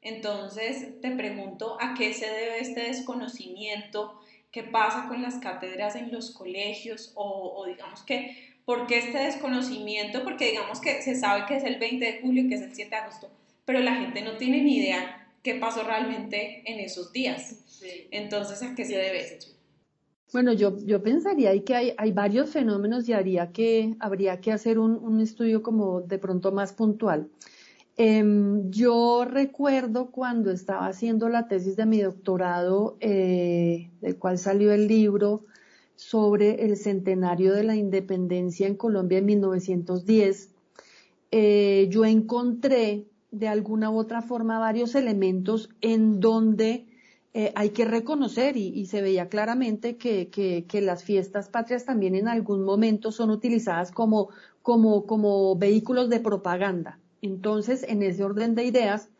Entonces 0.00 1.00
te 1.02 1.10
pregunto 1.10 1.76
a 1.78 1.94
qué 1.94 2.14
se 2.14 2.26
debe 2.26 2.60
este 2.60 2.80
desconocimiento, 2.84 4.18
qué 4.50 4.62
pasa 4.62 5.06
con 5.08 5.22
las 5.22 5.36
cátedras 5.36 5.96
en 5.96 6.12
los 6.12 6.32
colegios 6.32 7.12
o, 7.14 7.54
o 7.56 7.66
digamos 7.66 8.02
que 8.02 8.50
¿Por 8.70 8.86
qué 8.86 8.98
este 8.98 9.18
desconocimiento? 9.18 10.22
Porque 10.22 10.50
digamos 10.50 10.80
que 10.80 11.02
se 11.02 11.16
sabe 11.16 11.44
que 11.48 11.56
es 11.56 11.64
el 11.64 11.80
20 11.80 12.04
de 12.04 12.20
julio, 12.20 12.48
que 12.48 12.54
es 12.54 12.62
el 12.62 12.72
7 12.72 12.88
de 12.88 12.96
agosto, 12.96 13.28
pero 13.64 13.80
la 13.80 13.96
gente 13.96 14.22
no 14.22 14.36
tiene 14.36 14.62
ni 14.62 14.76
idea 14.76 15.28
qué 15.42 15.56
pasó 15.56 15.82
realmente 15.82 16.62
en 16.70 16.78
esos 16.78 17.12
días. 17.12 17.56
Entonces, 18.12 18.62
¿a 18.62 18.76
qué 18.76 18.84
se 18.84 18.96
debe 18.96 19.22
eso? 19.22 19.50
Bueno, 20.32 20.52
yo, 20.52 20.76
yo 20.86 21.02
pensaría 21.02 21.52
que 21.64 21.74
hay, 21.74 21.94
hay 21.96 22.12
varios 22.12 22.50
fenómenos 22.50 23.08
y 23.08 23.12
haría 23.12 23.50
que, 23.50 23.96
habría 23.98 24.40
que 24.40 24.52
hacer 24.52 24.78
un, 24.78 24.92
un 25.02 25.20
estudio 25.20 25.64
como 25.64 26.02
de 26.02 26.20
pronto 26.20 26.52
más 26.52 26.72
puntual. 26.72 27.28
Em, 28.02 28.70
yo 28.70 29.26
recuerdo 29.26 30.10
cuando 30.10 30.50
estaba 30.50 30.86
haciendo 30.86 31.28
la 31.28 31.48
tesis 31.48 31.76
de 31.76 31.84
mi 31.84 32.00
doctorado, 32.00 32.96
eh, 33.00 33.90
del 34.00 34.16
cual 34.16 34.38
salió 34.38 34.72
el 34.72 34.88
libro 34.88 35.44
sobre 35.96 36.64
el 36.64 36.78
centenario 36.78 37.52
de 37.52 37.62
la 37.62 37.76
independencia 37.76 38.66
en 38.66 38.76
Colombia 38.76 39.18
en 39.18 39.26
1910, 39.26 40.48
eh, 41.30 41.88
yo 41.90 42.06
encontré 42.06 43.04
de 43.32 43.48
alguna 43.48 43.90
u 43.90 43.98
otra 43.98 44.22
forma 44.22 44.58
varios 44.58 44.94
elementos 44.94 45.68
en 45.82 46.20
donde 46.20 46.86
eh, 47.34 47.52
hay 47.54 47.68
que 47.68 47.84
reconocer 47.84 48.56
y, 48.56 48.86
se 48.86 49.02
veía 49.02 49.28
claramente 49.28 49.98
que, 49.98 50.30
que, 50.30 50.80
las 50.80 51.04
fiestas 51.04 51.50
patrias 51.50 51.84
también 51.84 52.14
en 52.14 52.28
algún 52.28 52.64
momento 52.64 53.12
son 53.12 53.28
utilizadas 53.28 53.92
como, 53.92 54.30
como, 54.62 55.04
como 55.04 55.54
vehículos 55.56 56.08
de 56.08 56.20
propaganda. 56.20 56.98
Entonces, 57.22 57.84
en 57.88 58.02
ese 58.02 58.24
orden 58.24 58.54
de 58.54 58.64
ideas, 58.64 59.10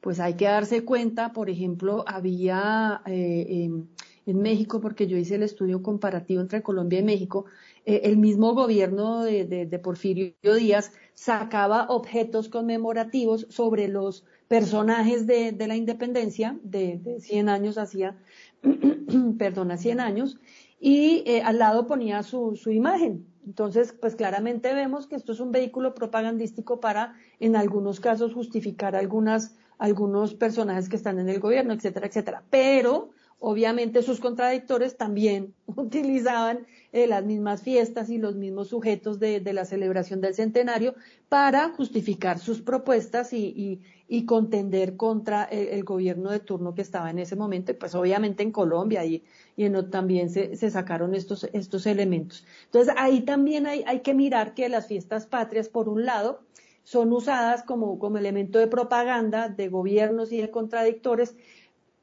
pues 0.00 0.20
hay 0.20 0.34
que 0.34 0.44
darse 0.44 0.84
cuenta, 0.84 1.32
por 1.32 1.48
ejemplo, 1.48 2.04
había 2.06 3.00
eh, 3.06 3.46
em, 3.48 3.86
en 4.26 4.38
México, 4.40 4.80
porque 4.80 5.06
yo 5.06 5.16
hice 5.16 5.36
el 5.36 5.42
estudio 5.42 5.82
comparativo 5.82 6.40
entre 6.40 6.62
Colombia 6.62 7.00
y 7.00 7.02
México, 7.02 7.46
eh, 7.84 8.02
el 8.04 8.16
mismo 8.16 8.54
gobierno 8.54 9.22
de, 9.22 9.80
Porfirio 9.82 10.34
Díaz 10.42 10.92
sacaba 11.14 11.86
objetos 11.88 12.48
conmemorativos 12.48 13.46
sobre 13.50 13.88
los 13.88 14.24
personajes 14.48 15.26
de, 15.26 15.54
la 15.66 15.76
independencia 15.76 16.58
de, 16.62 17.18
100 17.20 17.48
años 17.48 17.78
hacía, 17.78 18.16
perdona, 19.38 19.76
100 19.76 20.00
años, 20.00 20.38
y 20.80 21.22
eh, 21.26 21.42
al 21.42 21.58
lado 21.58 21.86
ponía 21.86 22.22
su, 22.22 22.56
su 22.56 22.70
imagen. 22.70 23.26
Entonces, 23.46 23.92
pues 23.92 24.16
claramente 24.16 24.72
vemos 24.72 25.06
que 25.06 25.16
esto 25.16 25.32
es 25.32 25.40
un 25.40 25.52
vehículo 25.52 25.94
propagandístico 25.94 26.80
para, 26.80 27.14
en 27.40 27.56
algunos 27.56 28.00
casos, 28.00 28.34
justificar 28.34 28.96
algunas, 28.96 29.56
algunos 29.78 30.34
personajes 30.34 30.88
que 30.88 30.96
están 30.96 31.18
en 31.18 31.28
el 31.28 31.40
gobierno, 31.40 31.72
etcétera, 31.72 32.06
etcétera. 32.06 32.42
Pero 32.50 33.10
Obviamente 33.46 34.02
sus 34.02 34.20
contradictores 34.20 34.96
también 34.96 35.52
utilizaban 35.66 36.66
eh, 36.92 37.06
las 37.06 37.26
mismas 37.26 37.60
fiestas 37.60 38.08
y 38.08 38.16
los 38.16 38.36
mismos 38.36 38.68
sujetos 38.68 39.20
de, 39.20 39.40
la 39.52 39.66
celebración 39.66 40.22
del 40.22 40.34
centenario 40.34 40.94
para 41.28 41.68
justificar 41.68 42.38
sus 42.38 42.62
propuestas 42.62 43.34
y, 43.34 43.82
contender 44.26 44.96
contra 44.96 45.44
el, 45.44 45.84
gobierno 45.84 46.30
de 46.30 46.38
turno 46.40 46.74
que 46.74 46.80
estaba 46.80 47.10
en 47.10 47.18
ese 47.18 47.36
momento, 47.36 47.76
pues 47.78 47.94
obviamente 47.94 48.42
en 48.42 48.50
Colombia 48.50 49.04
y, 49.04 49.24
y 49.56 49.68
también 49.90 50.30
se, 50.30 50.56
sacaron 50.70 51.14
estos, 51.14 51.44
estos 51.52 51.84
elementos. 51.86 52.46
Entonces 52.64 52.94
ahí 52.96 53.20
también 53.22 53.66
hay, 53.66 53.84
hay 53.86 54.00
que 54.00 54.14
mirar 54.14 54.54
que 54.54 54.70
las 54.70 54.86
fiestas 54.86 55.26
patrias, 55.26 55.68
por 55.68 55.90
un 55.90 56.06
lado, 56.06 56.40
son 56.84 57.12
usadas 57.12 57.62
como, 57.62 57.98
como 57.98 58.18
elemento 58.18 58.58
de 58.58 58.68
propaganda 58.68 59.48
de 59.48 59.68
gobiernos 59.68 60.30
y 60.32 60.40
de 60.40 60.50
contradictores, 60.50 61.34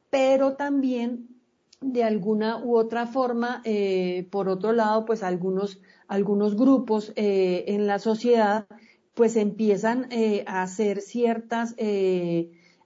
pero 0.09 0.55
también 0.55 1.29
de 1.81 2.03
alguna 2.03 2.63
u 2.63 2.75
otra 2.77 3.07
forma, 3.07 3.61
eh, 3.63 4.27
por 4.29 4.50
otro 4.50 4.71
lado, 4.71 5.05
pues 5.05 5.23
algunos, 5.23 5.79
algunos 6.07 6.55
grupos 6.55 7.11
eh, 7.15 7.65
en 7.67 7.88
la 7.88 8.00
sociedad 8.00 8.67
pues 9.13 9.35
empiezan 9.35 10.07
eh, 10.11 10.43
a 10.47 10.61
hacer 10.61 11.01
ciertas 11.01 11.75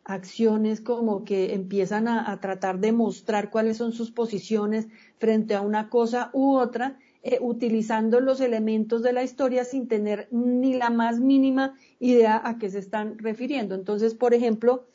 acciones 0.04 0.82
como 0.82 1.24
que 1.24 1.54
empiezan 1.54 2.08
a, 2.08 2.32
a, 2.32 2.40
tratar 2.40 2.80
de 2.80 2.92
mostrar 2.92 3.52
cuáles 3.52 3.78
son 3.78 3.92
sus 3.92 4.12
posiciones 4.12 4.88
frente 5.18 5.56
a 5.56 5.62
una 5.62 5.90
cosa 5.90 6.32
u 6.34 6.56
otra, 6.56 6.98
utilizando 7.42 8.20
los 8.20 8.40
elementos 8.40 9.02
de 9.02 9.14
la 9.14 9.24
historia 9.24 9.66
sin 9.66 9.88
tener 9.88 10.28
ni 10.32 10.76
la 10.76 10.90
más 10.90 11.20
mínima 11.20 11.76
idea 12.00 12.42
a 12.44 12.58
qué 12.58 12.70
se 12.70 12.80
están 12.80 13.18
refiriendo. 13.18 13.74
Entonces, 13.74 14.14
por 14.14 14.34
ejemplo, 14.34 14.86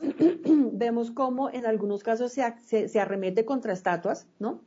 vemos 0.72 1.10
cómo 1.10 1.50
en 1.50 1.66
algunos 1.66 2.02
casos 2.02 2.32
se, 2.32 2.88
se, 2.88 3.00
arremete 3.00 3.44
contra 3.44 3.72
estatuas, 3.72 4.26
¿no? 4.38 4.62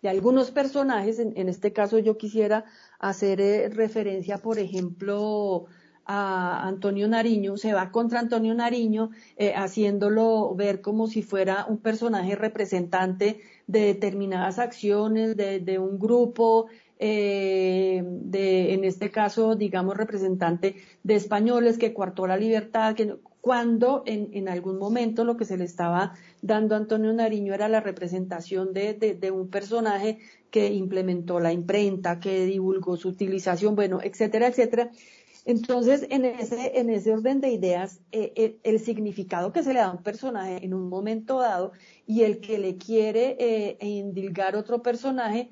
De 0.00 0.08
algunos 0.08 0.50
personajes, 0.50 1.20
en, 1.20 1.48
este 1.48 1.72
caso 1.72 1.98
yo 1.98 2.16
quisiera 2.18 2.64
hacer 2.98 3.40
eh, 3.40 3.68
referencia, 3.68 4.38
por 4.38 4.58
ejemplo, 4.58 5.66
a 6.04 6.66
Antonio 6.66 7.06
Nariño, 7.06 7.56
se 7.56 7.72
va 7.72 7.92
contra 7.92 8.18
Antonio 8.18 8.52
Nariño, 8.52 9.10
eh, 9.36 9.54
haciéndolo 9.54 10.54
ver 10.56 10.80
como 10.80 11.06
si 11.06 11.22
fuera 11.22 11.66
un 11.68 11.78
personaje 11.78 12.34
representante 12.34 13.40
de 13.66 13.80
determinadas 13.80 14.58
acciones, 14.58 15.36
de, 15.36 15.60
de 15.60 15.78
un 15.78 15.98
grupo, 15.98 16.68
eh, 17.04 18.00
de, 18.04 18.74
en 18.74 18.84
este 18.84 19.10
caso, 19.10 19.56
digamos, 19.56 19.96
representante 19.96 20.76
de 21.02 21.14
españoles 21.16 21.76
que 21.76 21.92
coartó 21.92 22.28
la 22.28 22.36
libertad, 22.36 22.94
que 22.94 23.16
cuando 23.40 24.04
en, 24.06 24.28
en, 24.34 24.48
algún 24.48 24.78
momento 24.78 25.24
lo 25.24 25.36
que 25.36 25.44
se 25.44 25.56
le 25.56 25.64
estaba 25.64 26.14
dando 26.42 26.76
a 26.76 26.78
Antonio 26.78 27.12
Nariño 27.12 27.54
era 27.54 27.68
la 27.68 27.80
representación 27.80 28.72
de, 28.72 28.94
de, 28.94 29.30
un 29.32 29.48
personaje 29.48 30.20
que 30.52 30.72
implementó 30.72 31.40
la 31.40 31.52
imprenta, 31.52 32.20
que 32.20 32.44
divulgó 32.46 32.96
su 32.96 33.08
utilización, 33.08 33.74
bueno, 33.74 33.98
etcétera, 34.00 34.46
etcétera. 34.46 34.92
Entonces, 35.44 36.06
en 36.10 36.24
ese, 36.24 36.78
en 36.78 36.88
ese 36.88 37.12
orden 37.12 37.40
de 37.40 37.50
ideas, 37.50 38.00
eh, 38.12 38.32
el, 38.36 38.60
el, 38.62 38.78
significado 38.78 39.52
que 39.52 39.62
se 39.62 39.72
le 39.72 39.80
da 39.80 39.86
a 39.86 39.92
un 39.92 40.02
personaje 40.02 40.64
en 40.64 40.72
un 40.72 40.88
momento 40.88 41.40
dado 41.40 41.72
y 42.06 42.22
el 42.22 42.40
que 42.40 42.58
le 42.58 42.76
quiere 42.76 43.36
eh, 43.40 43.76
indilgar 43.80 44.54
otro 44.54 44.82
personaje, 44.82 45.50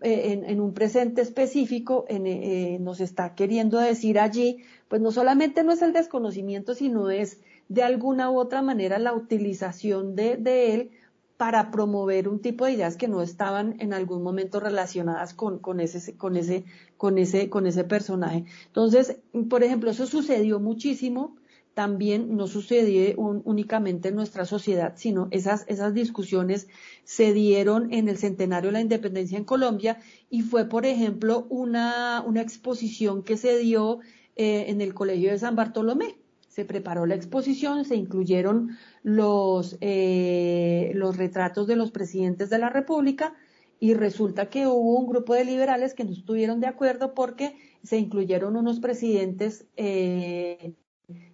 eh, 0.00 0.44
en, 0.46 0.60
un 0.60 0.74
presente 0.74 1.22
específico 1.22 2.04
eh, 2.08 2.78
nos 2.80 3.00
está 3.00 3.34
queriendo 3.34 3.80
decir 3.80 4.20
allí, 4.20 4.58
pues 4.86 5.02
no 5.02 5.10
solamente 5.10 5.64
no 5.64 5.72
es 5.72 5.82
el 5.82 5.92
desconocimiento, 5.92 6.74
sino 6.74 7.10
es 7.10 7.40
de 7.68 7.82
alguna 7.82 8.30
u 8.30 8.38
otra 8.38 8.62
manera 8.62 9.00
la 9.00 9.12
utilización 9.12 10.14
de 10.14 10.74
él 10.74 10.90
para 11.38 11.70
promover 11.70 12.28
un 12.28 12.40
tipo 12.40 12.66
de 12.66 12.72
ideas 12.72 12.98
que 12.98 13.08
no 13.08 13.22
estaban 13.22 13.76
en 13.80 13.94
algún 13.94 14.22
momento 14.22 14.60
relacionadas 14.60 15.32
con, 15.32 15.60
con, 15.60 15.80
ese, 15.80 16.16
con, 16.18 16.36
ese, 16.36 16.64
con, 16.98 17.16
ese, 17.16 17.48
con 17.48 17.66
ese 17.66 17.84
personaje. 17.84 18.44
Entonces, 18.66 19.16
por 19.48 19.62
ejemplo, 19.62 19.90
eso 19.90 20.06
sucedió 20.06 20.60
muchísimo 20.60 21.38
también 21.78 22.36
no 22.36 22.48
sucedió 22.48 23.14
únicamente 23.16 24.08
en 24.08 24.16
nuestra 24.16 24.44
sociedad, 24.44 24.94
sino 24.96 25.28
esas, 25.30 25.64
esas 25.68 25.94
discusiones 25.94 26.66
se 27.04 27.32
dieron 27.32 27.92
en 27.92 28.08
el 28.08 28.18
centenario 28.18 28.70
de 28.70 28.72
la 28.72 28.80
independencia 28.80 29.38
en 29.38 29.44
Colombia 29.44 30.00
y 30.28 30.42
fue, 30.42 30.64
por 30.64 30.86
ejemplo, 30.86 31.46
una, 31.50 32.24
una 32.26 32.40
exposición 32.40 33.22
que 33.22 33.36
se 33.36 33.58
dio 33.58 34.00
eh, 34.34 34.64
en 34.70 34.80
el 34.80 34.92
Colegio 34.92 35.30
de 35.30 35.38
San 35.38 35.54
Bartolomé. 35.54 36.16
Se 36.58 36.64
preparó 36.64 37.06
la 37.06 37.14
exposición, 37.14 37.84
se 37.84 37.94
incluyeron 37.94 38.76
los, 39.04 39.78
eh, 39.80 40.90
los 40.96 41.16
retratos 41.16 41.68
de 41.68 41.76
los 41.76 41.92
presidentes 41.92 42.50
de 42.50 42.58
la 42.58 42.68
República 42.68 43.36
y 43.78 43.94
resulta 43.94 44.50
que 44.50 44.66
hubo 44.66 44.98
un 44.98 45.06
grupo 45.06 45.34
de 45.34 45.44
liberales 45.44 45.94
que 45.94 46.02
no 46.02 46.10
estuvieron 46.10 46.58
de 46.58 46.66
acuerdo 46.66 47.14
porque 47.14 47.56
se 47.84 47.98
incluyeron 47.98 48.56
unos 48.56 48.80
presidentes 48.80 49.68
eh, 49.76 50.74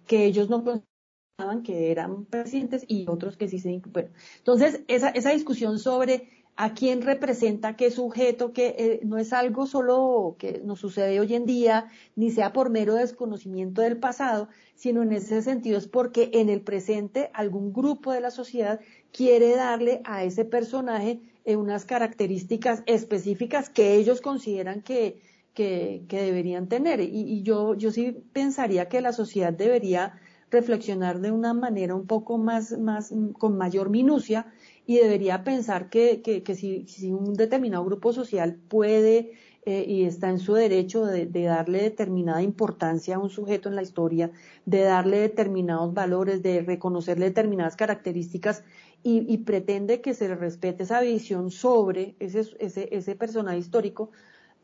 que 0.05 0.25
ellos 0.25 0.47
no 0.47 0.63
pensaban 0.63 1.63
que 1.63 1.89
eran 1.89 2.25
presidentes 2.25 2.85
y 2.87 3.07
otros 3.09 3.35
que 3.35 3.47
sí 3.47 3.57
se... 3.57 3.81
Bueno, 3.87 4.09
entonces, 4.37 4.83
esa, 4.87 5.09
esa 5.09 5.31
discusión 5.31 5.79
sobre 5.79 6.44
a 6.57 6.73
quién 6.73 7.01
representa 7.01 7.75
qué 7.75 7.91
sujeto, 7.91 8.53
que 8.53 8.75
eh, 8.77 8.99
no 9.03 9.17
es 9.17 9.33
algo 9.33 9.67
solo 9.67 10.35
que 10.39 10.61
nos 10.63 10.79
sucede 10.79 11.19
hoy 11.19 11.33
en 11.33 11.45
día, 11.45 11.87
ni 12.15 12.31
sea 12.31 12.53
por 12.53 12.69
mero 12.69 12.95
desconocimiento 12.95 13.81
del 13.81 13.97
pasado, 13.97 14.47
sino 14.75 15.03
en 15.03 15.11
ese 15.11 15.41
sentido 15.41 15.77
es 15.77 15.87
porque 15.87 16.29
en 16.33 16.49
el 16.49 16.61
presente 16.61 17.29
algún 17.33 17.73
grupo 17.73 18.13
de 18.13 18.21
la 18.21 18.31
sociedad 18.31 18.79
quiere 19.11 19.55
darle 19.55 20.01
a 20.05 20.23
ese 20.23 20.45
personaje 20.45 21.19
eh, 21.43 21.57
unas 21.57 21.85
características 21.85 22.83
específicas 22.85 23.69
que 23.69 23.95
ellos 23.95 24.21
consideran 24.21 24.81
que, 24.81 25.19
que, 25.53 26.05
deberían 26.09 26.67
tener. 26.67 27.01
Y, 27.01 27.43
yo, 27.43 27.75
yo 27.75 27.91
sí 27.91 28.15
pensaría 28.31 28.87
que 28.87 29.01
la 29.01 29.11
sociedad 29.11 29.51
debería 29.51 30.19
reflexionar 30.51 31.19
de 31.19 31.31
una 31.31 31.53
manera 31.53 31.95
un 31.95 32.07
poco 32.07 32.37
más, 32.37 32.77
más 32.77 33.13
con 33.37 33.57
mayor 33.57 33.89
minucia 33.89 34.47
y 34.85 34.97
debería 34.97 35.43
pensar 35.43 35.89
que, 35.89 36.21
que, 36.21 36.43
que 36.43 36.55
si, 36.55 36.85
si, 36.87 37.11
un 37.11 37.33
determinado 37.33 37.83
grupo 37.85 38.13
social 38.13 38.55
puede 38.67 39.33
eh, 39.67 39.83
y 39.87 40.03
está 40.03 40.29
en 40.29 40.37
su 40.37 40.53
derecho 40.53 41.05
de, 41.05 41.25
darle 41.25 41.81
determinada 41.81 42.43
importancia 42.43 43.15
a 43.15 43.19
un 43.19 43.31
sujeto 43.31 43.67
en 43.67 43.75
la 43.75 43.81
historia, 43.81 44.31
de 44.65 44.83
darle 44.83 45.21
determinados 45.21 45.91
valores, 45.91 46.43
de 46.43 46.61
reconocerle 46.61 47.25
determinadas 47.25 47.75
características 47.75 48.63
y, 49.01 49.37
pretende 49.39 50.01
que 50.01 50.15
se 50.15 50.27
le 50.27 50.35
respete 50.35 50.83
esa 50.83 50.99
visión 50.99 51.51
sobre 51.51 52.15
ese, 52.19 52.43
ese, 52.59 52.89
ese 52.91 53.15
personaje 53.15 53.59
histórico, 53.59 54.11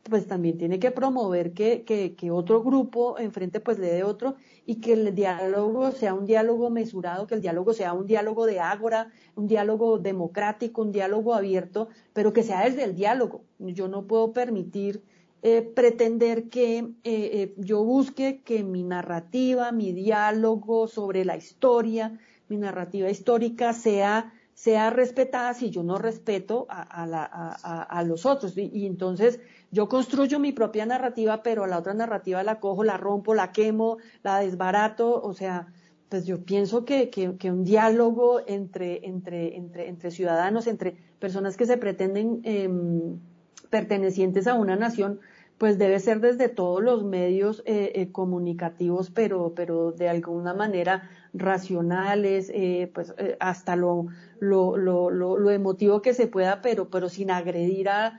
pues 0.08 0.26
también 0.26 0.58
tiene 0.58 0.78
que 0.78 0.90
promover 0.90 1.52
que, 1.52 1.84
que, 1.84 2.14
que, 2.14 2.30
otro 2.30 2.62
grupo 2.62 3.18
enfrente 3.18 3.60
pues 3.60 3.78
le 3.78 3.86
dé 3.86 4.02
otro 4.02 4.34
y 4.66 4.76
que 4.76 4.94
el 4.94 5.14
diálogo 5.14 5.92
sea 5.92 6.14
un 6.14 6.26
diálogo 6.26 6.70
mesurado, 6.70 7.26
que 7.26 7.34
el 7.34 7.40
diálogo 7.40 7.72
sea 7.72 7.92
un 7.92 8.06
diálogo 8.06 8.46
de 8.46 8.60
ágora, 8.60 9.12
un 9.36 9.46
diálogo 9.46 9.98
democrático, 9.98 10.82
un 10.82 10.92
diálogo 10.92 11.34
abierto, 11.34 11.88
pero 12.12 12.32
que 12.32 12.42
sea 12.42 12.64
desde 12.64 12.84
el 12.84 12.94
diálogo. 12.94 13.44
Yo 13.58 13.88
no 13.88 14.06
puedo 14.06 14.32
permitir 14.32 15.02
eh, 15.42 15.62
pretender 15.62 16.48
que 16.48 16.78
eh, 16.78 16.94
eh, 17.04 17.54
yo 17.56 17.84
busque 17.84 18.42
que 18.42 18.62
mi 18.62 18.84
narrativa, 18.84 19.72
mi 19.72 19.92
diálogo 19.92 20.86
sobre 20.86 21.24
la 21.24 21.36
historia, 21.36 22.18
mi 22.48 22.56
narrativa 22.56 23.10
histórica 23.10 23.72
sea 23.72 24.32
sea 24.54 24.90
respetada 24.90 25.54
si 25.54 25.70
yo 25.70 25.82
no 25.82 25.98
respeto 25.98 26.66
a, 26.68 26.82
a, 26.82 27.06
la, 27.06 27.28
a, 27.32 27.82
a 27.82 28.02
los 28.04 28.26
otros. 28.26 28.56
y, 28.56 28.86
entonces 28.86 29.40
yo 29.70 29.88
construyo 29.88 30.38
mi 30.38 30.52
propia 30.52 30.84
narrativa, 30.84 31.42
pero 31.42 31.66
la 31.66 31.78
otra 31.78 31.94
narrativa 31.94 32.42
la 32.42 32.60
cojo, 32.60 32.84
la 32.84 32.98
rompo, 32.98 33.34
la 33.34 33.52
quemo, 33.52 33.96
la 34.22 34.40
desbarato, 34.40 35.20
o 35.22 35.32
sea, 35.32 35.72
pues 36.12 36.26
yo 36.26 36.44
pienso 36.44 36.84
que, 36.84 37.08
que, 37.08 37.50
un 37.50 37.64
diálogo 37.64 38.42
entre, 38.46 39.06
entre, 39.06 39.56
entre, 39.56 39.88
entre, 39.88 40.10
ciudadanos, 40.10 40.66
entre 40.66 40.94
personas 41.18 41.56
que 41.56 41.64
se 41.64 41.78
pretenden 41.78 42.42
em, 42.44 43.18
pertenecientes 43.70 44.46
a 44.46 44.52
una 44.52 44.76
nación, 44.76 45.20
pues 45.62 45.78
debe 45.78 46.00
ser 46.00 46.18
desde 46.18 46.48
todos 46.48 46.82
los 46.82 47.04
medios 47.04 47.62
eh, 47.66 47.92
eh, 47.94 48.10
comunicativos, 48.10 49.12
pero, 49.12 49.52
pero 49.54 49.92
de 49.92 50.08
alguna 50.08 50.54
manera 50.54 51.08
racionales, 51.32 52.50
eh, 52.52 52.90
pues 52.92 53.14
hasta 53.38 53.76
lo, 53.76 54.08
lo, 54.40 54.76
lo, 54.76 55.08
lo, 55.08 55.50
emotivo 55.52 56.02
que 56.02 56.14
se 56.14 56.26
pueda, 56.26 56.62
pero, 56.62 56.90
pero 56.90 57.08
sin 57.08 57.30
agredir 57.30 57.88
a, 57.90 58.18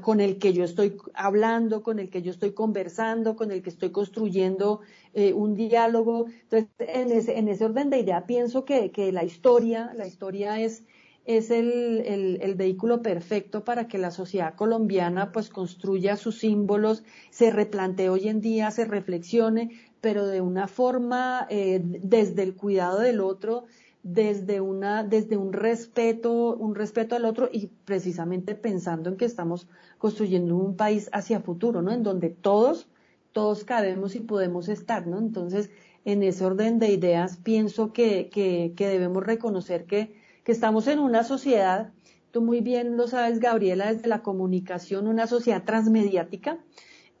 con 0.00 0.20
el 0.20 0.38
que 0.38 0.54
yo 0.54 0.64
estoy 0.64 0.96
hablando, 1.12 1.82
con 1.82 1.98
el 1.98 2.08
que 2.08 2.22
yo 2.22 2.30
estoy 2.30 2.52
conversando, 2.52 3.36
con 3.36 3.50
el 3.50 3.62
que 3.62 3.68
estoy 3.68 3.90
construyendo 3.90 4.80
eh, 5.12 5.34
un 5.34 5.54
diálogo. 5.54 6.24
Entonces, 6.44 6.70
en 6.78 7.12
ese, 7.12 7.38
en 7.38 7.48
ese 7.48 7.66
orden 7.66 7.90
de 7.90 7.98
idea, 7.98 8.24
pienso 8.24 8.64
que, 8.64 8.90
que 8.92 9.12
la 9.12 9.24
historia, 9.24 9.92
la 9.94 10.06
historia 10.06 10.58
es, 10.58 10.84
es 11.24 11.50
el, 11.50 12.38
el, 12.40 12.54
vehículo 12.56 13.00
perfecto 13.00 13.64
para 13.64 13.86
que 13.86 13.98
la 13.98 14.10
sociedad 14.10 14.54
colombiana 14.54 15.30
pues 15.30 15.50
construya 15.50 16.16
sus 16.16 16.38
símbolos, 16.38 17.04
se 17.30 17.50
replantee 17.50 18.08
hoy 18.08 18.28
en 18.28 18.40
día, 18.40 18.70
se 18.72 18.84
reflexione, 18.84 19.70
pero 20.00 20.26
de 20.26 20.40
una 20.40 20.66
forma 20.66 21.46
eh, 21.48 21.80
desde 21.82 22.42
el 22.42 22.56
cuidado 22.56 22.98
del 22.98 23.20
otro, 23.20 23.64
desde 24.02 24.60
una, 24.60 25.04
desde 25.04 25.36
un 25.36 25.52
respeto, 25.52 26.56
un 26.56 26.74
respeto 26.74 27.14
al 27.14 27.24
otro 27.24 27.48
y 27.52 27.68
precisamente 27.84 28.56
pensando 28.56 29.08
en 29.08 29.16
que 29.16 29.24
estamos 29.24 29.68
construyendo 29.98 30.56
un 30.56 30.76
país 30.76 31.08
hacia 31.12 31.40
futuro, 31.40 31.82
¿no? 31.82 31.92
En 31.92 32.02
donde 32.02 32.30
todos, 32.30 32.88
todos 33.30 33.62
cabemos 33.62 34.16
y 34.16 34.20
podemos 34.20 34.68
estar, 34.68 35.06
¿no? 35.06 35.18
Entonces, 35.18 35.70
en 36.04 36.24
ese 36.24 36.44
orden 36.44 36.80
de 36.80 36.90
ideas, 36.90 37.36
pienso 37.36 37.92
que, 37.92 38.28
que, 38.28 38.72
que 38.74 38.88
debemos 38.88 39.24
reconocer 39.24 39.84
que, 39.84 40.20
que 40.44 40.52
estamos 40.52 40.86
en 40.86 40.98
una 40.98 41.24
sociedad, 41.24 41.92
tú 42.30 42.42
muy 42.42 42.60
bien 42.60 42.96
lo 42.96 43.06
sabes, 43.06 43.38
Gabriela, 43.38 43.92
desde 43.92 44.08
la 44.08 44.22
comunicación, 44.22 45.06
una 45.06 45.26
sociedad 45.26 45.64
transmediática, 45.64 46.58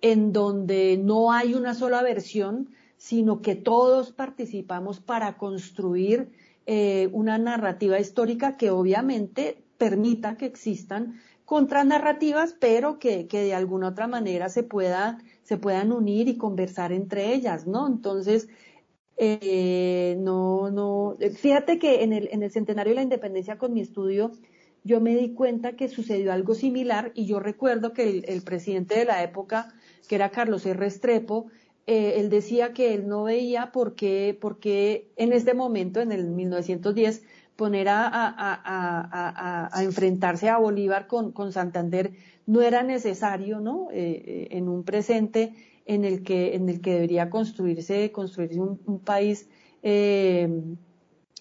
en 0.00 0.32
donde 0.32 0.98
no 1.02 1.32
hay 1.32 1.54
una 1.54 1.74
sola 1.74 2.02
versión, 2.02 2.70
sino 2.96 3.40
que 3.40 3.54
todos 3.54 4.12
participamos 4.12 5.00
para 5.00 5.36
construir 5.36 6.30
eh, 6.66 7.08
una 7.12 7.38
narrativa 7.38 7.98
histórica 7.98 8.56
que 8.56 8.70
obviamente 8.70 9.64
permita 9.78 10.36
que 10.36 10.46
existan 10.46 11.20
contranarrativas, 11.44 12.54
pero 12.58 12.98
que, 12.98 13.26
que 13.26 13.42
de 13.42 13.54
alguna 13.54 13.88
otra 13.88 14.06
manera 14.06 14.48
se, 14.48 14.62
pueda, 14.62 15.18
se 15.42 15.56
puedan 15.56 15.92
unir 15.92 16.28
y 16.28 16.36
conversar 16.36 16.92
entre 16.92 17.34
ellas, 17.34 17.66
¿no? 17.66 17.86
Entonces, 17.86 18.48
eh, 19.16 20.16
no, 20.18 20.70
no, 20.70 21.16
fíjate 21.36 21.78
que 21.78 22.02
en 22.02 22.12
el, 22.12 22.28
en 22.32 22.42
el 22.42 22.50
centenario 22.50 22.92
de 22.92 22.96
la 22.96 23.02
independencia 23.02 23.58
con 23.58 23.72
mi 23.72 23.80
estudio, 23.80 24.32
yo 24.84 25.00
me 25.00 25.14
di 25.14 25.34
cuenta 25.34 25.76
que 25.76 25.88
sucedió 25.88 26.32
algo 26.32 26.54
similar 26.54 27.12
y 27.14 27.26
yo 27.26 27.38
recuerdo 27.38 27.92
que 27.92 28.08
el, 28.08 28.24
el 28.26 28.42
presidente 28.42 28.98
de 28.98 29.04
la 29.04 29.22
época, 29.22 29.72
que 30.08 30.16
era 30.16 30.30
Carlos 30.30 30.66
R. 30.66 30.78
Restrepo, 30.78 31.46
eh, 31.86 32.14
él 32.18 32.30
decía 32.30 32.72
que 32.72 32.94
él 32.94 33.08
no 33.08 33.24
veía 33.24 33.72
por 33.72 33.94
qué, 33.94 34.36
por 34.40 34.58
qué 34.60 35.10
en 35.16 35.32
este 35.32 35.54
momento, 35.54 36.00
en 36.00 36.12
el 36.12 36.28
1910, 36.30 37.22
poner 37.56 37.88
a, 37.88 38.06
a, 38.06 38.32
a, 38.38 39.68
a 39.76 39.84
enfrentarse 39.84 40.48
a 40.48 40.58
Bolívar 40.58 41.06
con, 41.06 41.32
con, 41.32 41.52
Santander 41.52 42.12
no 42.46 42.62
era 42.62 42.82
necesario, 42.82 43.60
¿no? 43.60 43.88
Eh, 43.92 44.22
eh, 44.24 44.48
en 44.52 44.68
un 44.68 44.84
presente 44.84 45.54
en 45.86 46.04
el 46.04 46.22
que, 46.22 46.54
en 46.54 46.68
el 46.68 46.80
que 46.80 46.94
debería 46.94 47.30
construirse, 47.30 48.12
construirse 48.12 48.60
un, 48.60 49.00
país 49.00 49.48
eh, 49.82 50.48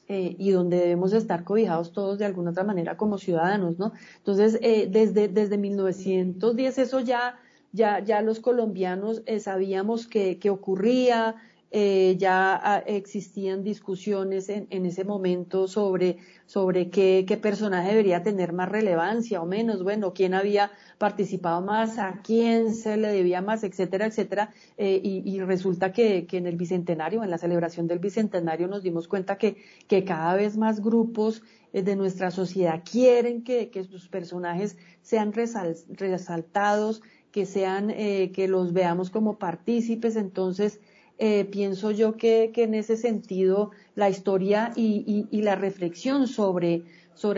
y 0.07 0.51
donde 0.51 0.77
debemos 0.77 1.13
estar 1.13 1.43
cobijados 1.43 1.93
todos 1.93 2.17
de 2.17 2.25
alguna 2.25 2.51
otra 2.51 2.63
manera 2.63 2.97
como 2.97 3.17
ciudadanos, 3.17 3.79
¿no? 3.79 3.93
Entonces, 4.17 4.59
desde, 4.59 5.29
desde 5.29 5.57
1910 5.57 6.77
eso 6.79 6.99
ya 6.99 7.39
ya, 7.71 8.03
ya 8.03 8.21
los 8.21 8.41
colombianos 8.41 9.21
sabíamos 9.39 10.05
que, 10.05 10.37
que 10.37 10.49
ocurría, 10.49 11.37
eh, 11.73 12.17
ya 12.17 12.59
ah, 12.61 12.83
existían 12.85 13.63
discusiones 13.63 14.49
en, 14.49 14.67
en, 14.71 14.85
ese 14.85 15.05
momento 15.05 15.69
sobre, 15.69 16.17
sobre 16.45 16.89
qué, 16.89 17.39
personaje 17.41 17.91
debería 17.91 18.23
tener 18.23 18.51
más 18.51 18.67
relevancia 18.67 19.41
o 19.41 19.45
menos, 19.45 19.81
bueno, 19.81 20.13
quién 20.13 20.33
había 20.33 20.69
participado 20.97 21.61
más, 21.61 21.97
a 21.97 22.21
quién 22.23 22.75
se 22.75 22.97
le 22.97 23.07
debía 23.07 23.41
más, 23.41 23.63
etcétera, 23.63 24.05
etcétera. 24.05 24.53
Eh, 24.77 24.99
y, 25.01 25.39
resulta 25.39 25.93
que, 25.93 26.27
en 26.29 26.45
el 26.45 26.57
Bicentenario, 26.57 27.23
en 27.23 27.29
la 27.29 27.37
celebración 27.37 27.87
del 27.87 27.99
Bicentenario, 27.99 28.67
nos 28.67 28.83
dimos 28.83 29.07
cuenta 29.07 29.37
que, 29.37 29.55
que 29.87 30.03
cada 30.03 30.35
vez 30.35 30.57
más 30.57 30.81
grupos 30.81 31.41
eh, 31.71 31.83
de 31.83 31.95
nuestra 31.95 32.31
sociedad 32.31 32.83
quieren 32.83 33.45
que, 33.45 33.71
sus 33.89 34.09
personajes 34.09 34.75
sean 35.01 35.31
resal, 35.31 35.77
resaltados, 35.89 37.01
que 37.31 37.45
sean, 37.45 37.91
eh, 37.91 38.33
que 38.33 38.49
los 38.49 38.73
veamos 38.73 39.09
como 39.09 39.37
partícipes. 39.37 40.17
Entonces, 40.17 40.81
eh, 41.23 41.45
pienso 41.45 41.91
yo 41.91 42.17
que, 42.17 42.51
en 42.55 42.73
ese 42.73 42.97
sentido 42.97 43.69
la 43.93 44.09
historia 44.09 44.71
y, 44.75 45.27
y, 45.29 45.41
la 45.43 45.53
reflexión 45.55 46.27
sobre, 46.27 46.83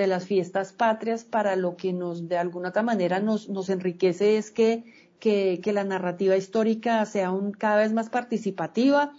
las 0.07 0.25
fiestas 0.25 0.71
patrias 0.71 1.25
para 1.25 1.57
lo 1.57 1.75
que 1.75 1.91
nos 1.91 2.29
de 2.29 2.37
alguna 2.37 2.69
otra 2.69 2.81
manera 2.81 3.19
nos, 3.19 3.49
nos 3.49 3.67
enriquece 3.69 4.37
es 4.37 4.51
que, 4.51 4.85
que, 5.19 5.59
la 5.73 5.83
narrativa 5.83 6.37
histórica 6.37 7.05
sea 7.05 7.31
un, 7.31 7.51
cada 7.51 7.81
vez 7.81 7.91
más 7.91 8.09
participativa 8.09 9.11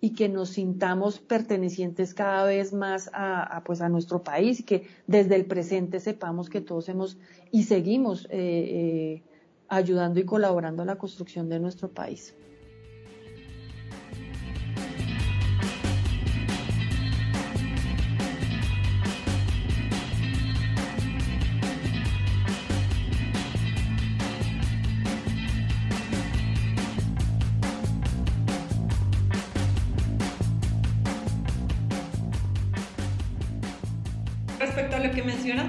y 0.00 0.10
que 0.10 0.28
nos 0.28 0.50
sintamos 0.50 1.18
pertenecientes 1.18 2.14
cada 2.14 2.44
vez 2.44 2.72
más 2.72 3.10
a, 3.12 3.42
a, 3.42 3.64
pues 3.64 3.80
a 3.80 3.88
nuestro 3.88 4.22
país 4.22 4.60
y 4.60 4.62
que 4.62 4.86
desde 5.08 5.34
el 5.34 5.46
presente 5.46 5.98
sepamos 5.98 6.48
que 6.48 6.60
todos 6.60 6.88
hemos 6.88 7.18
y 7.50 7.64
seguimos 7.64 8.26
eh, 8.30 8.30
eh 8.30 9.22
ayudando 9.66 10.20
y 10.20 10.24
colaborando 10.24 10.82
a 10.82 10.86
la 10.86 10.96
construcción 10.96 11.48
de 11.48 11.58
nuestro 11.58 11.88
país. 11.88 12.36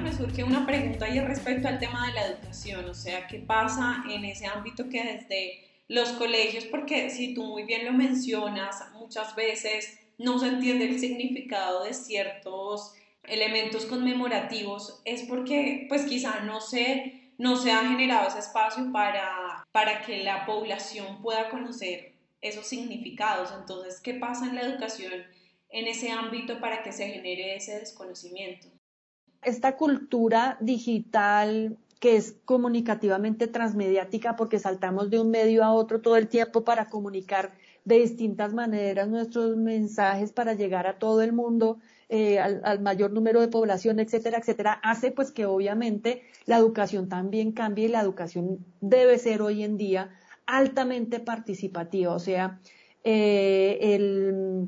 Me 0.04 0.12
surge 0.12 0.44
una 0.44 0.66
pregunta 0.66 1.08
y 1.08 1.18
es 1.18 1.24
respecto 1.24 1.70
al 1.70 1.80
tema 1.80 2.08
de 2.08 2.14
la 2.14 2.28
educación, 2.28 2.84
o 2.90 2.94
sea, 2.94 3.26
¿qué 3.26 3.40
pasa 3.40 4.04
en 4.10 4.26
ese 4.26 4.46
ámbito 4.46 4.90
que 4.90 5.02
desde 5.02 5.64
los 5.88 6.10
colegios, 6.10 6.66
porque 6.66 7.10
si 7.10 7.34
tú 7.34 7.44
muy 7.46 7.64
bien 7.64 7.86
lo 7.86 7.94
mencionas, 7.94 8.84
muchas 8.94 9.34
veces 9.34 10.00
no 10.18 10.40
se 10.40 10.48
entiende 10.48 10.86
el 10.86 11.00
significado 11.00 11.86
de 11.86 11.94
ciertos 11.94 12.94
elementos 13.24 13.86
conmemorativos 13.86 15.02
es 15.06 15.24
porque 15.24 15.86
pues 15.88 16.04
quizá 16.04 16.42
no 16.42 16.60
se, 16.60 17.32
no 17.38 17.56
se 17.56 17.72
ha 17.72 17.88
generado 17.88 18.28
ese 18.28 18.40
espacio 18.40 18.92
para, 18.92 19.66
para 19.72 20.02
que 20.02 20.22
la 20.24 20.46
población 20.46 21.22
pueda 21.22 21.50
conocer 21.50 22.12
esos 22.42 22.68
significados. 22.68 23.54
Entonces, 23.58 24.02
¿qué 24.02 24.16
pasa 24.16 24.48
en 24.48 24.56
la 24.56 24.64
educación 24.64 25.14
en 25.70 25.88
ese 25.88 26.12
ámbito 26.12 26.60
para 26.60 26.84
que 26.84 26.92
se 26.92 27.08
genere 27.08 27.56
ese 27.56 27.80
desconocimiento? 27.80 28.68
Esta 29.46 29.76
cultura 29.76 30.58
digital 30.62 31.78
que 32.04 32.18
es 32.18 32.36
comunicativamente 32.44 33.48
transmediática 33.48 34.36
porque 34.36 34.60
saltamos 34.60 35.10
de 35.10 35.22
un 35.22 35.32
medio 35.32 35.64
a 35.64 35.72
otro 35.72 36.02
todo 36.02 36.18
el 36.18 36.28
tiempo 36.28 36.66
para 36.66 36.90
comunicar 36.90 37.54
de 37.86 38.00
distintas 38.00 38.54
maneras 38.54 39.08
nuestros 39.08 39.56
mensajes 39.56 40.34
para 40.34 40.54
llegar 40.54 40.86
a 40.86 41.00
todo 41.00 41.22
el 41.22 41.32
mundo, 41.32 41.80
eh, 42.10 42.40
al, 42.40 42.82
mayor 42.82 43.12
número 43.12 43.40
de 43.40 43.48
población, 43.48 44.00
etcétera, 44.00 44.40
etcétera, 44.40 44.74
hace 44.84 45.12
pues 45.12 45.32
que 45.32 45.46
obviamente 45.46 46.24
la 46.46 46.58
educación 46.58 47.08
también 47.08 47.54
cambie 47.54 47.86
y 47.86 47.88
la 47.88 48.02
educación 48.02 48.66
debe 48.82 49.18
ser 49.18 49.42
hoy 49.42 49.64
en 49.64 49.78
día 49.78 50.10
altamente 50.46 51.22
participativa, 51.22 52.14
o 52.14 52.20
sea, 52.20 52.60
eh, 53.06 53.78
el, 53.82 54.68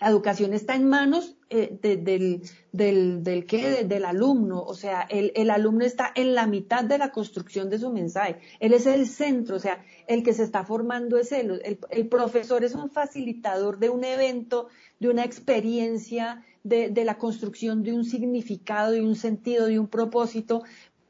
la 0.00 0.08
educación 0.08 0.52
está 0.52 0.74
en 0.74 0.88
manos 0.88 1.36
eh, 1.52 1.78
del, 1.80 2.42
del, 2.72 3.22
del, 3.22 3.46
¿qué? 3.46 3.84
del 3.84 4.04
alumno, 4.04 4.62
o 4.62 4.74
sea, 4.74 5.02
el, 5.02 5.32
el, 5.34 5.50
alumno 5.50 5.84
está 5.84 6.10
en 6.14 6.34
la 6.34 6.46
mitad 6.46 6.82
de 6.82 6.96
la 6.98 7.12
construcción 7.12 7.68
de 7.68 7.78
su 7.78 7.92
mensaje, 7.92 8.38
él 8.58 8.72
es 8.72 8.86
el 8.86 9.06
centro, 9.06 9.56
o 9.56 9.58
sea, 9.58 9.84
el 10.06 10.22
que 10.22 10.32
se 10.32 10.44
está 10.44 10.64
formando 10.64 11.18
es 11.18 11.30
él, 11.30 11.60
el, 11.64 11.78
el 11.90 12.08
profesor 12.08 12.64
es 12.64 12.74
un 12.74 12.90
facilitador 12.90 13.78
de 13.78 13.90
un 13.90 14.02
evento, 14.02 14.68
de 14.98 15.08
una 15.08 15.24
experiencia, 15.24 16.42
de, 16.64 16.88
de 16.88 17.04
la 17.04 17.18
construcción 17.18 17.82
de 17.82 17.92
un 17.92 18.04
significado, 18.04 18.92
de 18.92 19.02
un 19.02 19.16
sentido, 19.16 19.66
de 19.66 19.78
un 19.78 19.88
propósito, 19.88 20.62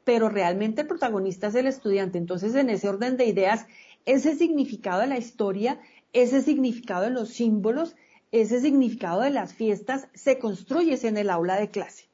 pero 0.03 0.29
realmente 0.29 0.81
el 0.81 0.87
protagonista 0.87 1.47
es 1.47 1.55
el 1.55 1.67
estudiante. 1.67 2.17
Entonces, 2.17 2.55
en 2.55 2.69
ese 2.69 2.89
orden 2.89 3.17
de 3.17 3.25
ideas, 3.25 3.65
ese 4.05 4.35
significado 4.35 5.01
de 5.01 5.07
la 5.07 5.17
historia, 5.17 5.79
ese 6.11 6.41
significado 6.41 7.03
de 7.03 7.11
los 7.11 7.29
símbolos, 7.29 7.95
ese 8.33 8.59
significado 8.59 9.21
de 9.21 9.29
las 9.29 9.53
fiestas 9.53 10.07
se 10.15 10.39
construye 10.39 10.97
en 11.07 11.17
el 11.17 11.29
aula 11.29 11.55
de 11.55 11.69
clase. 11.69 12.09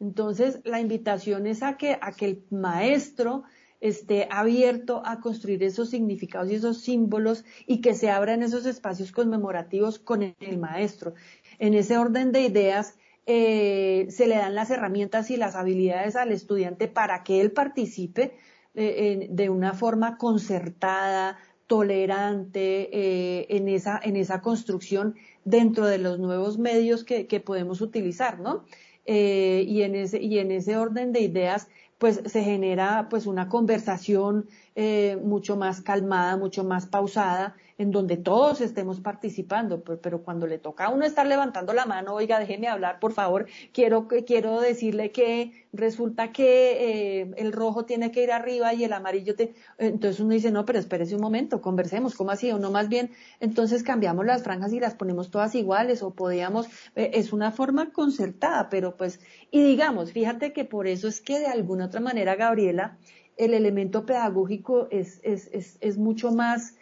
Entonces, 0.00 0.60
la 0.64 0.80
invitación 0.80 1.46
es 1.46 1.62
a 1.62 1.78
que, 1.78 1.98
a 1.98 2.12
que 2.12 2.26
el 2.26 2.44
maestro 2.50 3.44
esté 3.80 4.28
abierto 4.30 5.02
a 5.06 5.20
construir 5.20 5.62
esos 5.62 5.88
significados 5.88 6.50
y 6.50 6.56
esos 6.56 6.82
símbolos 6.82 7.46
y 7.66 7.80
que 7.80 7.94
se 7.94 8.10
abran 8.10 8.42
esos 8.42 8.66
espacios 8.66 9.12
conmemorativos 9.12 9.98
con 9.98 10.22
el 10.22 10.58
maestro. 10.58 11.14
En 11.58 11.72
ese 11.72 11.96
orden 11.96 12.32
de 12.32 12.42
ideas, 12.42 12.98
eh, 13.24 14.06
se 14.10 14.26
le 14.26 14.36
dan 14.36 14.54
las 14.54 14.70
herramientas 14.70 15.30
y 15.30 15.38
las 15.38 15.54
habilidades 15.54 16.16
al 16.16 16.32
estudiante 16.32 16.86
para 16.86 17.22
que 17.22 17.40
él 17.40 17.50
participe, 17.50 18.34
eh, 18.74 19.26
de 19.30 19.48
una 19.48 19.72
forma 19.72 20.18
concertada, 20.18 21.38
tolerante 21.72 22.90
eh, 22.92 23.46
en, 23.48 23.66
esa, 23.66 23.98
en 24.02 24.16
esa 24.16 24.42
construcción 24.42 25.14
dentro 25.44 25.86
de 25.86 25.98
los 25.98 26.18
nuevos 26.18 26.58
medios 26.58 27.04
que, 27.04 27.42
podemos 27.44 27.80
utilizar, 27.80 28.40
¿no? 28.40 28.64
Eh, 29.04 29.64
y, 29.66 29.82
en 29.82 29.94
ese, 29.94 30.20
y 30.22 30.38
en 30.38 30.52
ese 30.52 30.76
orden 30.76 31.12
de 31.12 31.20
ideas, 31.20 31.68
pues 31.98 32.20
se 32.24 32.42
genera 32.42 33.08
pues 33.10 33.26
una 33.26 33.48
conversación 33.48 34.48
eh, 34.74 35.18
mucho 35.22 35.56
más 35.56 35.80
calmada, 35.80 36.36
mucho 36.36 36.64
más 36.64 36.86
pausada, 36.86 37.56
en 37.78 37.90
donde 37.90 38.16
todos 38.16 38.60
estemos 38.60 39.00
participando, 39.00 39.82
pero, 39.82 40.22
cuando 40.22 40.46
le 40.46 40.58
toca 40.58 40.86
a 40.86 40.88
uno 40.90 41.04
estar 41.04 41.26
levantando 41.26 41.72
la 41.72 41.84
mano, 41.84 42.14
oiga, 42.14 42.38
déjeme 42.38 42.68
hablar, 42.68 43.00
por 43.00 43.12
favor, 43.12 43.46
quiero, 43.72 44.08
quiero 44.26 44.60
decirle 44.60 45.10
que 45.10 45.66
resulta 45.72 46.32
que 46.32 47.20
eh, 47.20 47.30
el 47.36 47.52
rojo 47.52 47.84
tiene 47.84 48.12
que 48.12 48.22
ir 48.22 48.30
arriba 48.30 48.72
y 48.74 48.84
el 48.84 48.92
amarillo 48.92 49.34
te... 49.34 49.54
Entonces 49.78 50.20
uno 50.20 50.34
dice, 50.34 50.50
no, 50.50 50.64
pero 50.64 50.78
espérese 50.78 51.14
un 51.14 51.22
momento, 51.22 51.60
conversemos, 51.60 52.14
¿cómo 52.14 52.30
así? 52.30 52.50
O 52.52 52.58
no, 52.58 52.70
más 52.70 52.88
bien, 52.88 53.10
entonces 53.40 53.82
cambiamos 53.82 54.26
las 54.26 54.42
franjas 54.42 54.72
y 54.72 54.80
las 54.80 54.94
ponemos 54.94 55.30
todas 55.30 55.54
iguales, 55.54 56.02
o 56.02 56.14
podíamos, 56.14 56.66
eh, 56.94 57.10
es 57.14 57.32
una 57.32 57.50
forma 57.50 57.90
concertada, 57.92 58.68
pero 58.68 58.96
pues, 58.96 59.20
y 59.50 59.62
digamos, 59.62 60.12
fíjate 60.12 60.52
que 60.52 60.64
por 60.64 60.86
eso 60.86 61.08
es 61.08 61.20
que 61.20 61.40
de 61.40 61.46
alguna 61.46 61.86
otra 61.86 62.00
manera, 62.00 62.36
Gabriela, 62.36 62.98
el 63.36 63.54
elemento 63.54 64.06
pedagógico 64.06 64.88
es, 64.90 65.20
es, 65.22 65.48
es, 65.52 65.78
es 65.80 65.98
mucho 65.98 66.32
más 66.32 66.74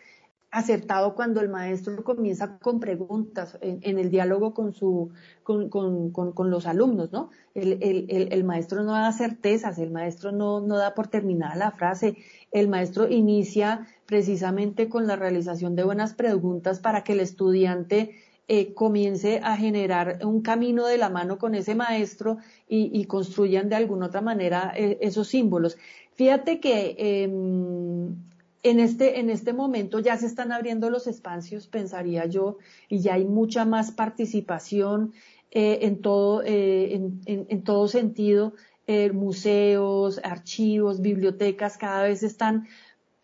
acertado 0.50 1.14
cuando 1.14 1.40
el 1.40 1.48
maestro 1.48 2.02
comienza 2.02 2.58
con 2.58 2.80
preguntas 2.80 3.56
en, 3.60 3.98
el 3.98 4.10
diálogo 4.10 4.52
con, 4.52 4.72
su, 4.72 5.10
con, 5.44 5.68
con, 5.68 6.10
con, 6.10 6.50
los 6.50 6.66
alumnos, 6.66 7.12
¿no? 7.12 7.30
El, 7.54 7.78
el, 7.80 8.28
el, 8.32 8.44
maestro 8.44 8.82
no 8.82 8.92
da 8.92 9.12
certezas, 9.12 9.78
el 9.78 9.90
maestro 9.90 10.32
no, 10.32 10.60
no 10.60 10.76
da 10.76 10.94
por 10.94 11.06
terminada 11.06 11.54
la 11.54 11.70
frase, 11.70 12.16
el 12.50 12.68
maestro 12.68 13.08
inicia 13.08 13.86
precisamente 14.06 14.88
con 14.88 15.06
la 15.06 15.14
realización 15.14 15.76
de 15.76 15.84
buenas 15.84 16.14
preguntas 16.14 16.80
para 16.80 17.04
que 17.04 17.12
el 17.12 17.20
estudiante 17.20 18.16
eh, 18.52 18.74
comience 18.74 19.40
a 19.44 19.56
generar 19.56 20.18
un 20.24 20.42
camino 20.42 20.84
de 20.86 20.98
la 20.98 21.08
mano 21.08 21.38
con 21.38 21.54
ese 21.54 21.76
maestro 21.76 22.38
y, 22.68 22.90
y 22.92 23.04
construyan 23.04 23.68
de 23.68 23.76
alguna 23.76 24.06
otra 24.06 24.22
manera 24.22 24.72
eh, 24.74 24.98
esos 25.02 25.28
símbolos. 25.28 25.78
Fíjate 26.20 26.60
que 26.60 26.96
eh, 26.98 27.22
en 27.22 28.78
este, 28.78 29.20
en 29.20 29.30
este 29.30 29.54
momento 29.54 30.00
ya 30.00 30.18
se 30.18 30.26
están 30.26 30.52
abriendo 30.52 30.90
los 30.90 31.06
espacios, 31.06 31.66
pensaría 31.66 32.26
yo, 32.26 32.58
y 32.90 32.98
ya 32.98 33.14
hay 33.14 33.24
mucha 33.24 33.64
más 33.64 33.90
participación 33.90 35.14
eh, 35.50 35.78
en, 35.80 36.02
todo, 36.02 36.42
eh, 36.42 36.92
en, 36.92 37.22
en, 37.24 37.64
todo 37.64 37.88
sentido. 37.88 38.52
Eh, 38.86 39.12
museos, 39.12 40.20
archivos, 40.22 41.00
bibliotecas 41.00 41.78
cada 41.78 42.02
vez 42.02 42.22
están 42.22 42.66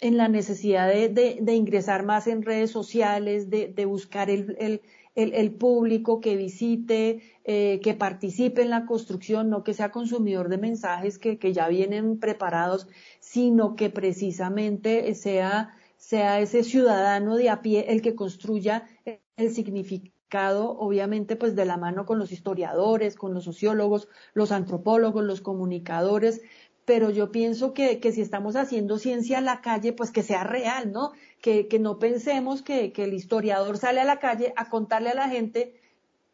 en 0.01 0.17
la 0.17 0.29
necesidad 0.29 0.89
de, 0.89 1.09
de, 1.41 1.55
ingresar 1.55 2.05
más 2.05 2.27
en 2.27 2.43
redes 2.43 2.71
sociales, 2.71 3.49
de, 3.49 3.69
de 3.69 3.85
buscar 3.87 4.29
el, 4.29 4.57
el, 4.59 4.83
el, 5.15 5.53
público 5.53 6.21
que 6.21 6.37
visite, 6.37 7.23
eh, 7.45 7.81
que 7.83 7.95
participe 7.95 8.63
en 8.63 8.71
la 8.71 8.85
construcción, 8.85 9.49
no 9.49 9.65
que 9.65 9.73
sea 9.73 9.91
consumidor 9.91 10.51
de 10.51 10.59
mensajes 10.59 11.19
que, 11.19 11.39
que 11.39 11.55
ya 11.55 11.69
vienen 11.69 12.19
preparados, 12.19 12.89
sino 13.21 13.75
que 13.75 13.89
precisamente 13.89 15.15
sea, 15.15 15.75
sea 15.97 16.41
ese 16.41 16.63
ciudadano 16.63 17.37
de 17.37 17.49
a 17.49 17.63
pie 17.63 17.87
el 17.89 18.03
que 18.03 18.15
construya 18.15 18.87
el 19.37 19.51
significado, 19.51 20.77
obviamente, 20.79 21.37
pues 21.37 21.57
de 21.57 21.65
la 21.65 21.79
mano 21.79 22.05
con 22.05 22.19
los 22.19 22.33
historiadores, 22.33 23.17
con 23.17 23.33
los 23.33 23.45
sociólogos, 23.45 24.09
los 24.35 24.53
antropólogos, 24.53 25.25
los 25.25 25.41
comunicadores, 25.41 26.43
pero 26.87 27.11
yo 27.11 27.31
pienso 27.33 27.75
que, 27.75 28.01
que 28.01 28.12
si 28.12 28.22
estamos 28.22 28.57
haciendo 28.57 28.99
ciencia 28.99 29.38
en 29.38 29.44
la 29.44 29.61
calle, 29.61 29.92
pues 29.92 30.11
que 30.12 30.22
sea 30.22 30.44
real, 30.44 30.92
¿no? 30.92 31.12
Que, 31.42 31.66
que 31.66 31.79
no 31.79 31.99
pensemos 31.99 32.62
que, 32.62 32.92
que 32.92 33.05
el 33.05 33.12
historiador 33.12 33.77
sale 33.77 34.01
a 34.01 34.05
la 34.05 34.20
calle 34.20 34.55
a 34.57 34.70
contarle 34.70 35.11
a 35.11 35.14
la 35.14 35.29
gente 35.29 35.75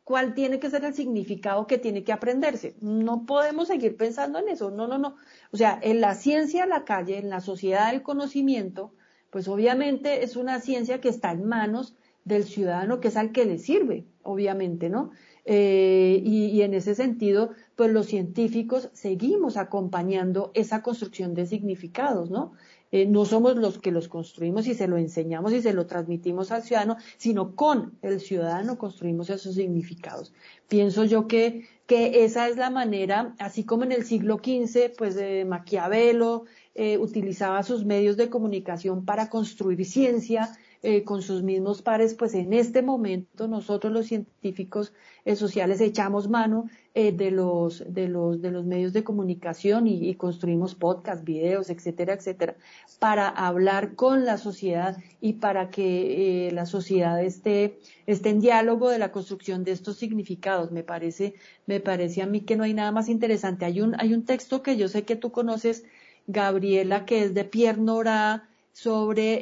cuál 0.04 0.34
tiene 0.34 0.60
que 0.60 0.68
ser 0.68 0.84
el 0.84 0.94
significado 0.94 1.66
que 1.66 1.78
tiene 1.78 2.04
que 2.04 2.12
aprenderse. 2.12 2.76
No 2.80 3.24
podemos 3.24 3.68
seguir 3.68 3.96
pensando 3.96 4.38
en 4.38 4.50
eso, 4.50 4.70
no, 4.70 4.86
no, 4.86 4.98
no. 4.98 5.16
O 5.52 5.56
sea, 5.56 5.78
en 5.82 6.02
la 6.02 6.14
ciencia 6.14 6.64
a 6.64 6.66
la 6.66 6.84
calle, 6.84 7.16
en 7.16 7.30
la 7.30 7.40
sociedad 7.40 7.90
del 7.90 8.02
conocimiento, 8.02 8.92
pues 9.30 9.48
obviamente 9.48 10.22
es 10.22 10.36
una 10.36 10.60
ciencia 10.60 11.00
que 11.00 11.08
está 11.08 11.32
en 11.32 11.46
manos 11.46 11.96
del 12.24 12.44
ciudadano 12.44 13.00
que 13.00 13.08
es 13.08 13.16
al 13.16 13.32
que 13.32 13.46
le 13.46 13.58
sirve, 13.58 14.04
obviamente, 14.22 14.90
¿no? 14.90 15.10
Eh, 15.44 16.22
y, 16.24 16.62
en 16.62 16.74
ese 16.74 16.94
sentido, 16.94 17.50
pues 17.76 17.90
los 17.90 18.06
científicos 18.06 18.90
seguimos 18.92 19.56
acompañando 19.56 20.50
esa 20.54 20.82
construcción 20.82 21.34
de 21.34 21.46
significados, 21.46 22.30
¿no? 22.30 22.52
Eh, 22.92 23.06
no 23.06 23.24
somos 23.24 23.56
los 23.56 23.78
que 23.78 23.90
los 23.90 24.08
construimos 24.08 24.66
y 24.66 24.74
se 24.74 24.86
lo 24.86 24.98
enseñamos 24.98 25.54
y 25.54 25.62
se 25.62 25.72
lo 25.72 25.86
transmitimos 25.86 26.52
al 26.52 26.62
ciudadano, 26.62 26.98
sino 27.16 27.56
con 27.56 27.98
el 28.02 28.20
ciudadano 28.20 28.76
construimos 28.76 29.30
esos 29.30 29.54
significados. 29.54 30.34
Pienso 30.68 31.04
yo 31.04 31.26
que, 31.26 31.66
que 31.86 32.24
esa 32.24 32.48
es 32.48 32.58
la 32.58 32.68
manera, 32.68 33.34
así 33.38 33.64
como 33.64 33.84
en 33.84 33.92
el 33.92 34.04
siglo 34.04 34.42
XV, 34.44 34.92
pues 34.98 35.16
eh, 35.16 35.46
Maquiavelo 35.46 36.44
eh, 36.74 36.98
utilizaba 36.98 37.62
sus 37.62 37.86
medios 37.86 38.18
de 38.18 38.28
comunicación 38.28 39.06
para 39.06 39.30
construir 39.30 39.86
ciencia, 39.86 40.50
eh, 40.84 41.04
con 41.04 41.22
sus 41.22 41.44
mismos 41.44 41.80
pares, 41.80 42.14
pues 42.14 42.34
en 42.34 42.52
este 42.52 42.82
momento 42.82 43.46
nosotros 43.46 43.92
los 43.92 44.06
científicos 44.06 44.92
eh, 45.24 45.36
sociales 45.36 45.80
echamos 45.80 46.28
mano 46.28 46.68
eh, 46.94 47.12
de, 47.12 47.30
los, 47.30 47.84
de, 47.86 48.08
los, 48.08 48.42
de 48.42 48.50
los 48.50 48.64
medios 48.64 48.92
de 48.92 49.04
comunicación 49.04 49.86
y, 49.86 50.08
y 50.08 50.16
construimos 50.16 50.74
podcasts, 50.74 51.24
videos, 51.24 51.70
etcétera, 51.70 52.14
etcétera, 52.14 52.56
para 52.98 53.28
hablar 53.28 53.94
con 53.94 54.24
la 54.24 54.38
sociedad 54.38 54.96
y 55.20 55.34
para 55.34 55.70
que 55.70 56.50
la 56.52 56.66
sociedad 56.66 57.22
esté, 57.22 57.78
esté 58.06 58.30
en 58.30 58.40
diálogo 58.40 58.88
de 58.88 58.98
la 58.98 59.12
construcción 59.12 59.62
de 59.62 59.70
estos 59.70 59.98
significados. 59.98 60.72
Me 60.72 60.82
parece, 60.82 61.34
me 61.66 61.78
parece 61.78 62.22
a 62.22 62.26
mí 62.26 62.40
que 62.40 62.56
no 62.56 62.64
hay 62.64 62.74
nada 62.74 62.90
más 62.90 63.08
interesante. 63.08 63.64
Hay 63.64 63.80
un, 63.80 63.94
hay 64.00 64.14
un 64.14 64.24
texto 64.24 64.64
que 64.64 64.76
yo 64.76 64.88
sé 64.88 65.04
que 65.04 65.14
tú 65.14 65.30
conoces, 65.30 65.84
Gabriela, 66.26 67.04
que 67.04 67.22
es 67.22 67.34
de 67.34 67.44
Pierre 67.44 67.80
Nora, 67.80 68.48
sobre 68.72 69.40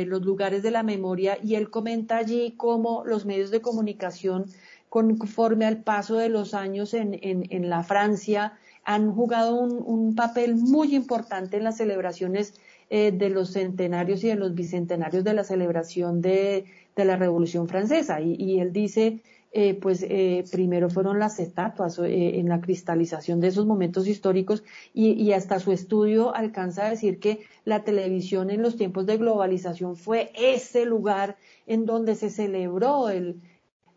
eh, 0.00 0.06
los 0.06 0.22
lugares 0.22 0.62
de 0.62 0.70
la 0.70 0.82
memoria 0.82 1.38
y 1.42 1.54
él 1.54 1.70
comenta 1.70 2.16
allí 2.16 2.54
cómo 2.56 3.04
los 3.04 3.26
medios 3.26 3.50
de 3.50 3.60
comunicación 3.60 4.46
conforme 4.94 5.66
al 5.66 5.82
paso 5.82 6.14
de 6.14 6.28
los 6.28 6.54
años 6.54 6.94
en, 6.94 7.18
en, 7.20 7.68
la 7.68 7.82
Francia, 7.82 8.52
han 8.84 9.12
jugado 9.12 9.56
un, 9.56 10.14
papel 10.14 10.54
muy 10.54 10.94
importante 10.94 11.56
en 11.56 11.64
las 11.64 11.78
celebraciones 11.78 12.54
eh, 12.90 13.10
de 13.10 13.28
los 13.28 13.50
centenarios 13.54 14.22
y 14.22 14.28
de 14.28 14.36
los 14.36 14.54
bicentenarios 14.54 15.24
de 15.24 15.34
la 15.34 15.42
celebración 15.42 16.20
de, 16.20 16.66
la 16.94 17.16
Revolución 17.16 17.66
Francesa. 17.66 18.20
Y, 18.20 18.60
él 18.60 18.72
dice, 18.72 19.20
eh, 19.56 19.74
pues 19.74 20.02
eh, 20.02 20.44
primero 20.50 20.90
fueron 20.90 21.20
las 21.20 21.38
estatuas 21.38 22.00
en 22.00 22.48
la 22.48 22.60
cristalización 22.60 23.38
de 23.38 23.48
esos 23.48 23.66
momentos 23.66 24.08
históricos 24.08 24.64
y, 24.92 25.12
y, 25.12 25.32
hasta 25.32 25.60
su 25.60 25.70
estudio 25.70 26.34
alcanza 26.34 26.86
a 26.86 26.90
decir 26.90 27.20
que 27.20 27.46
la 27.64 27.84
televisión 27.84 28.50
en 28.50 28.62
los 28.62 28.76
tiempos 28.76 29.06
de 29.06 29.16
globalización 29.16 29.94
fue 29.94 30.32
ese 30.34 30.84
lugar 30.86 31.36
en 31.68 31.86
donde 31.86 32.16
se 32.16 32.30
celebró 32.30 33.08
el, 33.08 33.40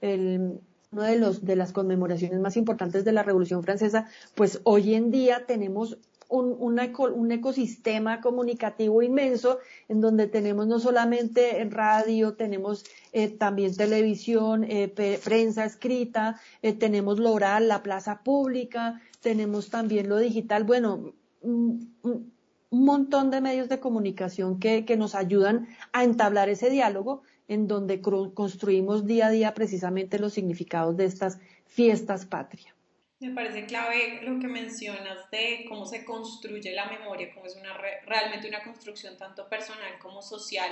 el, 0.01 0.59
uno 0.91 1.03
de 1.03 1.17
los 1.17 1.43
de 1.43 1.55
las 1.55 1.73
conmemoraciones 1.73 2.39
más 2.39 2.55
importantes 2.55 3.03
de 3.03 3.11
la 3.11 3.23
Revolución 3.23 3.63
Francesa, 3.63 4.07
pues 4.35 4.61
hoy 4.63 4.93
en 4.93 5.09
día 5.09 5.45
tenemos 5.47 5.97
un, 6.29 6.55
un, 6.59 7.31
ecosistema 7.31 8.21
comunicativo 8.21 9.01
inmenso 9.01 9.59
en 9.87 10.01
donde 10.01 10.27
tenemos 10.27 10.67
no 10.67 10.79
solamente 10.79 11.65
radio, 11.69 12.33
tenemos 12.33 12.85
eh, 13.13 13.29
también 13.29 13.75
televisión, 13.75 14.65
eh, 14.65 14.87
prensa 15.23 15.65
escrita, 15.65 16.39
eh, 16.61 16.73
tenemos 16.73 17.19
lo 17.19 17.31
oral, 17.31 17.67
la 17.67 17.83
plaza 17.83 18.23
pública, 18.23 19.01
tenemos 19.21 19.69
también 19.69 20.09
lo 20.09 20.17
digital, 20.17 20.63
bueno, 20.63 21.13
un, 21.41 21.93
un 22.69 22.85
montón 22.85 23.31
de 23.31 23.41
medios 23.41 23.69
de 23.69 23.79
comunicación 23.79 24.59
que, 24.59 24.85
que 24.85 24.97
nos 24.97 25.15
ayudan 25.15 25.67
a 25.93 26.03
entablar 26.03 26.49
ese 26.49 26.69
diálogo 26.69 27.21
en 27.47 27.67
donde 27.67 28.01
construimos 28.01 29.05
día 29.05 29.27
a 29.27 29.29
día 29.29 29.53
precisamente 29.53 30.19
los 30.19 30.33
significados 30.33 30.97
de 30.97 31.05
estas 31.05 31.39
fiestas 31.65 32.25
patria. 32.25 32.76
Me 33.19 33.31
parece 33.31 33.65
clave 33.65 34.19
lo 34.21 34.39
que 34.39 34.47
mencionas 34.47 35.31
de 35.31 35.65
cómo 35.67 35.87
se 35.87 36.05
construye 36.05 36.71
la 36.73 36.85
memoria, 36.85 37.33
cómo 37.33 37.47
es 37.47 37.55
una 37.55 37.73
realmente 38.05 38.47
una 38.47 38.63
construcción 38.63 39.17
tanto 39.17 39.49
personal 39.49 39.97
como 39.97 40.21
social. 40.21 40.71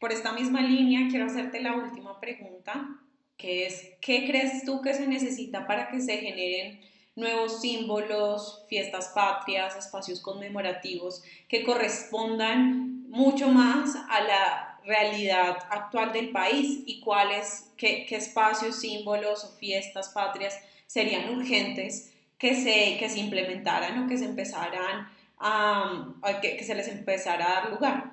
Por 0.00 0.12
esta 0.12 0.32
misma 0.32 0.62
línea 0.62 1.08
quiero 1.08 1.26
hacerte 1.26 1.60
la 1.60 1.74
última 1.74 2.18
pregunta, 2.18 2.88
que 3.36 3.66
es, 3.66 3.92
¿qué 4.00 4.26
crees 4.26 4.64
tú 4.64 4.82
que 4.82 4.94
se 4.94 5.06
necesita 5.06 5.68
para 5.68 5.88
que 5.90 6.00
se 6.00 6.16
generen 6.16 6.80
nuevos 7.14 7.60
símbolos, 7.60 8.64
fiestas 8.68 9.12
patrias, 9.14 9.76
espacios 9.76 10.20
conmemorativos 10.20 11.22
que 11.48 11.62
correspondan 11.62 13.08
mucho 13.08 13.48
más 13.48 13.94
a 14.08 14.20
la 14.22 14.80
realidad 14.84 15.56
actual 15.70 16.12
del 16.12 16.30
país 16.30 16.82
y 16.86 16.98
cuáles, 17.00 17.72
qué, 17.76 18.06
espacios, 18.10 18.80
símbolos 18.80 19.44
o 19.44 19.56
fiestas 19.56 20.08
patrias 20.08 20.58
serían 20.90 21.38
urgentes 21.38 22.12
que 22.36 22.56
se, 22.56 22.98
que 22.98 23.08
se 23.08 23.20
implementaran 23.20 24.02
o 24.02 24.08
que 24.08 24.18
se 24.18 24.24
empezaran 24.24 25.06
a, 25.38 26.12
que, 26.42 26.64
se 26.64 26.74
les 26.74 26.88
empezara 26.88 27.46
a 27.46 27.60
dar 27.60 27.72
lugar. 27.72 28.12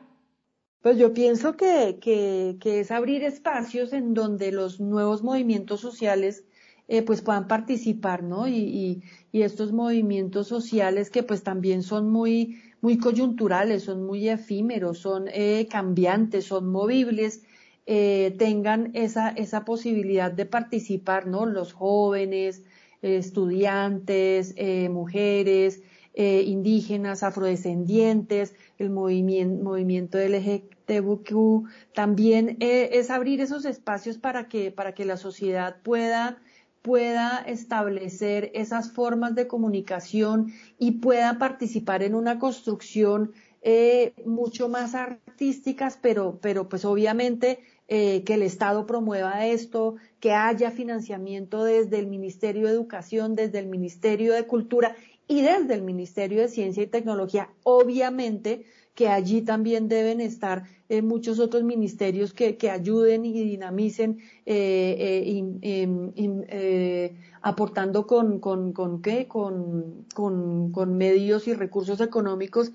Pues 0.81 0.97
yo 0.97 1.11
pienso 1.11 1.57
que, 1.57 1.97
que, 1.99 2.79
es 2.79 2.91
abrir 2.91 3.23
espacios 3.23 3.93
en 3.93 4.13
donde 4.13 4.51
los 4.51 4.79
nuevos 4.79 5.23
movimientos 5.23 5.81
sociales 5.81 6.43
eh, 6.87 7.01
pues 7.01 7.23
puedan 7.23 7.47
participar, 7.47 8.21
¿no? 8.21 8.47
Y, 8.47 9.01
y, 9.31 9.41
estos 9.41 9.71
movimientos 9.71 10.47
sociales 10.47 11.09
que 11.09 11.23
pues 11.23 11.41
también 11.43 11.81
son 11.81 12.11
muy, 12.11 12.61
muy 12.81 12.99
coyunturales, 12.99 13.83
son 13.83 14.05
muy 14.05 14.29
efímeros, 14.29 14.99
son 14.99 15.25
eh, 15.33 15.67
cambiantes, 15.69 16.45
son 16.45 16.69
movibles, 16.69 17.43
eh, 17.87 18.35
tengan 18.37 18.91
esa, 18.93 19.29
esa 19.29 19.65
posibilidad 19.65 20.31
de 20.31 20.45
participar, 20.45 21.25
¿no? 21.25 21.47
Los 21.47 21.73
jóvenes, 21.73 22.63
estudiantes, 23.01 24.53
eh, 24.57 24.89
mujeres, 24.89 25.81
indígenas, 26.19 27.21
afrodescendientes, 27.21 28.55
el 28.79 28.89
movimiento, 28.89 29.63
movimiento 29.63 30.17
LGTBQ, 30.17 31.67
también 31.93 32.57
es 32.59 33.11
abrir 33.11 33.39
esos 33.39 33.65
espacios 33.65 34.17
para 34.17 34.47
que, 34.47 34.71
para 34.71 34.93
que 34.95 35.05
la 35.05 35.17
sociedad 35.17 35.75
pueda 35.83 36.39
pueda 36.87 37.43
establecer 37.45 38.49
esas 38.53 38.93
formas 38.93 39.35
de 39.35 39.45
comunicación 39.45 40.53
y 40.79 40.93
pueda 40.93 41.37
participar 41.37 42.01
en 42.01 42.15
una 42.15 42.39
construcción 42.39 43.33
eh, 43.61 44.13
mucho 44.25 44.69
más 44.69 44.95
artísticas, 44.95 45.99
pero, 46.01 46.39
pero 46.41 46.69
pues 46.69 46.85
obviamente 46.85 47.59
eh, 47.87 48.23
que 48.23 48.33
el 48.33 48.41
Estado 48.41 48.85
promueva 48.85 49.45
esto, 49.45 49.95
que 50.19 50.33
haya 50.33 50.71
financiamiento 50.71 51.63
desde 51.63 51.99
el 51.99 52.07
Ministerio 52.07 52.67
de 52.67 52.73
Educación, 52.73 53.35
desde 53.35 53.59
el 53.59 53.67
Ministerio 53.67 54.33
de 54.33 54.45
Cultura 54.45 54.95
y 55.27 55.41
desde 55.41 55.73
el 55.73 55.83
Ministerio 55.83 56.41
de 56.41 56.47
Ciencia 56.47 56.83
y 56.83 56.87
Tecnología, 56.87 57.49
obviamente 57.63 58.65
que 58.97 59.09
allí 59.09 59.43
también 59.43 59.87
deben 59.89 60.21
estar 60.21 60.63
eh, 60.89 61.03
muchos 61.03 61.37
otros 61.37 61.63
ministerios 61.63 62.33
que, 62.33 62.57
que 62.57 62.71
ayuden 62.71 63.25
y 63.25 63.43
dinamicen, 63.43 64.17
eh, 64.47 64.95
eh, 64.97 65.43
em, 65.61 67.15
aportando 67.43 68.07
con, 68.07 68.39
con, 68.39 68.73
con 68.73 69.03
qué, 69.03 69.27
con, 69.27 70.07
con, 70.15 70.71
con, 70.71 70.97
medios 70.97 71.47
y 71.47 71.53
recursos 71.53 72.01
económicos, 72.01 72.71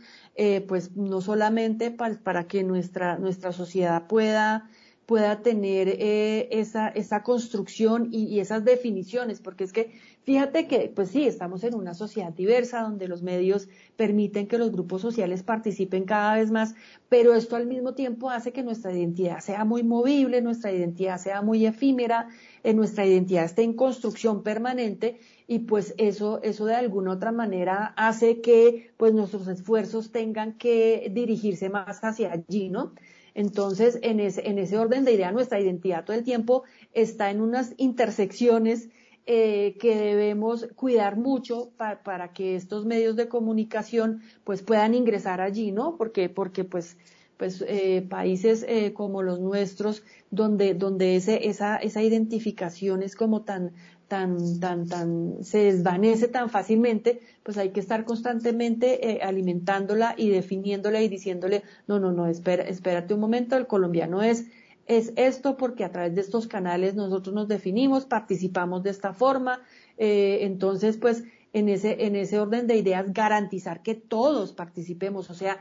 pues 0.69 0.95
no 0.95 1.21
solamente 1.21 1.91
para 1.91 2.47
que 2.47 2.63
nuestra, 2.63 3.19
nuestra 3.19 3.51
sociedad 3.51 4.07
pueda 4.07 4.71
pueda 5.07 5.43
tener 5.43 5.89
eh, 5.89 6.49
esa, 6.53 6.89
esa 6.89 7.23
construcción 7.23 8.09
y, 8.13 8.39
esas 8.41 8.65
definiciones, 8.65 9.41
porque 9.41 9.65
es 9.65 9.73
que 9.73 9.93
fíjate 10.23 10.69
que, 10.69 10.93
pues 10.95 11.11
sí, 11.11 11.27
estamos 11.27 11.65
en 11.65 11.75
una 11.75 11.95
sociedad 11.95 12.33
diversa 12.33 12.83
donde 12.83 13.09
los 13.09 13.23
medios 13.23 13.69
permiten 13.97 14.47
que 14.47 14.59
los 14.59 14.71
grupos 14.71 15.03
sociales 15.03 15.43
participen 15.43 16.05
cada 16.05 16.37
vez 16.37 16.51
más, 16.51 16.75
pero 17.09 17.35
esto 17.35 17.57
al 17.57 17.67
mismo 17.67 17.95
tiempo 17.95 18.31
hace 18.31 18.53
que 18.53 18.63
nuestra 18.63 18.93
identidad 18.93 19.41
sea 19.41 19.65
muy 19.65 19.83
movible, 19.83 20.41
nuestra 20.41 20.73
identidad 20.73 21.19
sea 21.19 21.43
muy 21.43 21.67
efímera, 21.67 22.29
eh, 22.63 22.73
nuestra 22.73 23.05
identidad 23.05 23.45
esté 23.45 23.63
en 23.63 23.75
construcción 23.75 24.43
permanente 24.43 25.19
y 25.49 25.61
pues 25.61 25.95
eso, 25.99 26.41
eso 26.43 26.65
de 26.65 26.77
alguna 26.77 27.13
otra 27.13 27.33
manera 27.33 27.93
hace 27.97 28.41
que 28.41 28.93
pues 28.97 29.13
nuestros 29.13 29.49
esfuerzos 29.49 30.13
tengan 30.13 30.57
que 30.57 31.11
dirigirse 31.13 31.69
más 31.69 32.03
hacia 32.05 32.33
allí, 32.33 32.69
¿no? 32.69 32.93
Entonces, 33.35 33.99
en 34.03 34.21
ese, 34.21 34.49
en 34.49 34.59
ese 34.59 34.79
orden 34.79 35.05
de 35.05 35.13
idea, 35.13 35.33
nuestra 35.33 35.61
identidad 35.61 36.05
todo 36.05 36.17
el 36.17 36.25
tiempo 36.25 36.65
está 36.93 37.31
en 37.31 37.41
unas 37.41 37.75
intersecciones 37.77 38.91
eh, 39.25 39.77
que 39.79 39.95
debemos 39.95 40.67
cuidar 40.75 41.17
mucho 41.17 41.71
para 41.77 42.33
que 42.33 42.57
estos 42.57 42.85
medios 42.87 43.15
de 43.15 43.29
comunicación 43.29 44.21
pues 44.43 44.63
puedan 44.63 44.95
ingresar 44.95 45.41
allí, 45.41 45.71
¿no? 45.71 45.97
Porque, 45.97 46.29
porque 46.29 46.65
pues, 46.65 46.99
pues 47.37 47.65
eh, 47.69 48.03
países 48.03 48.67
eh, 48.69 48.93
como 48.93 49.23
los 49.23 49.39
nuestros, 49.39 50.03
donde, 50.33 50.75
donde 50.75 51.15
ese, 51.15 51.49
esa, 51.49 51.77
esa 51.77 52.03
identificación 52.03 53.05
es 53.05 53.15
como 53.15 53.43
tan, 53.43 53.73
tan, 54.13 54.61
tan, 54.61 54.87
tan, 54.89 55.43
se 55.43 55.73
desvanece 55.73 56.29
tan 56.29 56.51
fácilmente, 56.51 57.23
pues 57.43 57.57
hay 57.57 57.71
que 57.71 57.81
estar 57.81 58.05
constantemente 58.05 59.09
eh, 59.09 59.23
alimentándola 59.23 60.15
y 60.19 60.29
definiéndola 60.29 61.01
y 61.01 61.09
diciéndole, 61.09 61.63
no, 61.87 61.99
no, 61.99 62.13
no, 62.13 62.27
espera, 62.27 62.63
espérate 62.65 63.15
un 63.15 63.21
momento, 63.21 63.57
el 63.57 63.67
colombiano 63.67 64.23
es, 64.23 64.49
es 64.85 65.15
esto 65.17 65.57
porque 65.57 65.83
a 65.83 65.93
través 65.93 66.15
de 66.15 66.21
estos 66.21 66.47
canales 66.47 66.95
nosotros 66.95 67.35
nos 67.35 67.49
definimos, 67.49 68.05
participamos 68.05 68.83
de 68.83 68.91
esta 68.91 69.15
forma, 69.15 69.63
eh, 69.97 70.41
entonces 70.43 70.99
pues 70.99 71.25
en 71.55 71.71
ese, 71.71 72.05
en 72.05 72.15
ese 72.15 72.39
orden 72.39 72.67
de 72.67 72.77
ideas 72.77 73.15
garantizar 73.15 73.83
que 73.83 73.95
todos 73.95 74.53
participemos, 74.53 75.31
o 75.31 75.35
sea, 75.35 75.59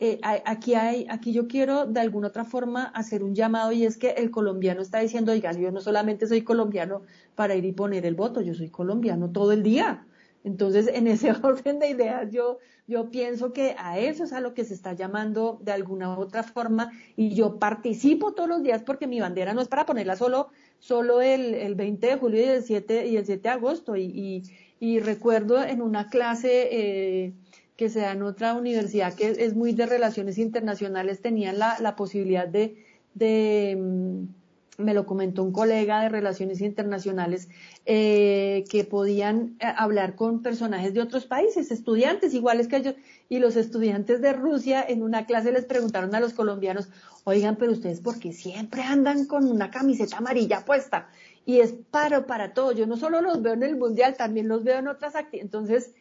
eh, 0.00 0.20
aquí 0.22 0.74
hay, 0.74 1.06
aquí 1.10 1.32
yo 1.32 1.48
quiero 1.48 1.86
de 1.86 1.98
alguna 1.98 2.28
otra 2.28 2.44
forma 2.44 2.84
hacer 2.84 3.24
un 3.24 3.34
llamado 3.34 3.72
y 3.72 3.84
es 3.84 3.96
que 3.96 4.10
el 4.10 4.30
colombiano 4.30 4.80
está 4.80 5.00
diciendo, 5.00 5.32
oigan, 5.32 5.60
yo 5.60 5.72
no 5.72 5.80
solamente 5.80 6.28
soy 6.28 6.42
colombiano 6.42 7.02
para 7.34 7.56
ir 7.56 7.64
y 7.64 7.72
poner 7.72 8.06
el 8.06 8.14
voto, 8.14 8.40
yo 8.40 8.54
soy 8.54 8.70
colombiano 8.70 9.30
todo 9.30 9.50
el 9.52 9.64
día. 9.64 10.06
Entonces, 10.44 10.88
en 10.92 11.08
ese 11.08 11.32
orden 11.42 11.80
de 11.80 11.90
ideas, 11.90 12.30
yo, 12.30 12.58
yo 12.86 13.10
pienso 13.10 13.52
que 13.52 13.74
a 13.76 13.98
eso 13.98 14.22
es 14.22 14.32
a 14.32 14.40
lo 14.40 14.54
que 14.54 14.64
se 14.64 14.74
está 14.74 14.92
llamando 14.92 15.58
de 15.62 15.72
alguna 15.72 16.16
u 16.16 16.20
otra 16.22 16.44
forma 16.44 16.92
y 17.16 17.34
yo 17.34 17.58
participo 17.58 18.34
todos 18.34 18.48
los 18.48 18.62
días 18.62 18.84
porque 18.84 19.08
mi 19.08 19.18
bandera 19.18 19.52
no 19.52 19.60
es 19.60 19.68
para 19.68 19.84
ponerla 19.84 20.14
solo, 20.14 20.50
solo 20.78 21.20
el, 21.20 21.54
el 21.54 21.74
20 21.74 22.06
de 22.06 22.16
julio 22.16 22.40
y 22.40 22.44
el 22.44 22.62
7, 22.62 23.08
y 23.08 23.16
el 23.16 23.26
7 23.26 23.42
de 23.42 23.48
agosto. 23.48 23.96
Y, 23.96 24.04
y, 24.04 24.42
y 24.80 25.00
recuerdo 25.00 25.62
en 25.62 25.82
una 25.82 26.08
clase, 26.08 26.68
eh, 26.70 27.32
que 27.78 27.88
sea 27.88 28.10
en 28.10 28.22
otra 28.24 28.54
universidad 28.54 29.14
que 29.14 29.30
es 29.30 29.54
muy 29.54 29.72
de 29.72 29.86
relaciones 29.86 30.36
internacionales, 30.36 31.22
tenían 31.22 31.60
la, 31.60 31.78
la 31.78 31.94
posibilidad 31.94 32.48
de, 32.48 32.84
de, 33.14 33.78
mm, 33.80 34.82
me 34.82 34.94
lo 34.94 35.06
comentó 35.06 35.44
un 35.44 35.52
colega 35.52 36.02
de 36.02 36.08
relaciones 36.08 36.60
internacionales, 36.60 37.48
eh, 37.86 38.64
que 38.68 38.82
podían 38.82 39.56
eh, 39.60 39.66
hablar 39.76 40.16
con 40.16 40.42
personajes 40.42 40.92
de 40.92 41.00
otros 41.00 41.26
países, 41.26 41.70
estudiantes 41.70 42.34
iguales 42.34 42.66
que 42.66 42.78
ellos, 42.78 42.94
y 43.28 43.38
los 43.38 43.54
estudiantes 43.54 44.20
de 44.20 44.32
Rusia 44.32 44.84
en 44.86 45.04
una 45.04 45.24
clase 45.24 45.52
les 45.52 45.64
preguntaron 45.64 46.12
a 46.16 46.20
los 46.20 46.32
colombianos, 46.32 46.88
oigan, 47.22 47.54
pero 47.54 47.70
ustedes, 47.70 48.00
¿por 48.00 48.18
qué 48.18 48.32
siempre 48.32 48.82
andan 48.82 49.26
con 49.26 49.48
una 49.48 49.70
camiseta 49.70 50.16
amarilla 50.16 50.64
puesta? 50.64 51.08
y 51.46 51.60
es 51.60 51.74
paro 51.90 52.26
para 52.26 52.52
todo. 52.52 52.72
Yo 52.72 52.86
no 52.86 52.98
solo 52.98 53.22
los 53.22 53.40
veo 53.40 53.54
en 53.54 53.62
el 53.62 53.74
mundial, 53.74 54.16
también 54.18 54.48
los 54.48 54.64
veo 54.64 54.80
en 54.80 54.86
otras 54.88 55.16
actividades. 55.16 55.46
Entonces, 55.46 55.94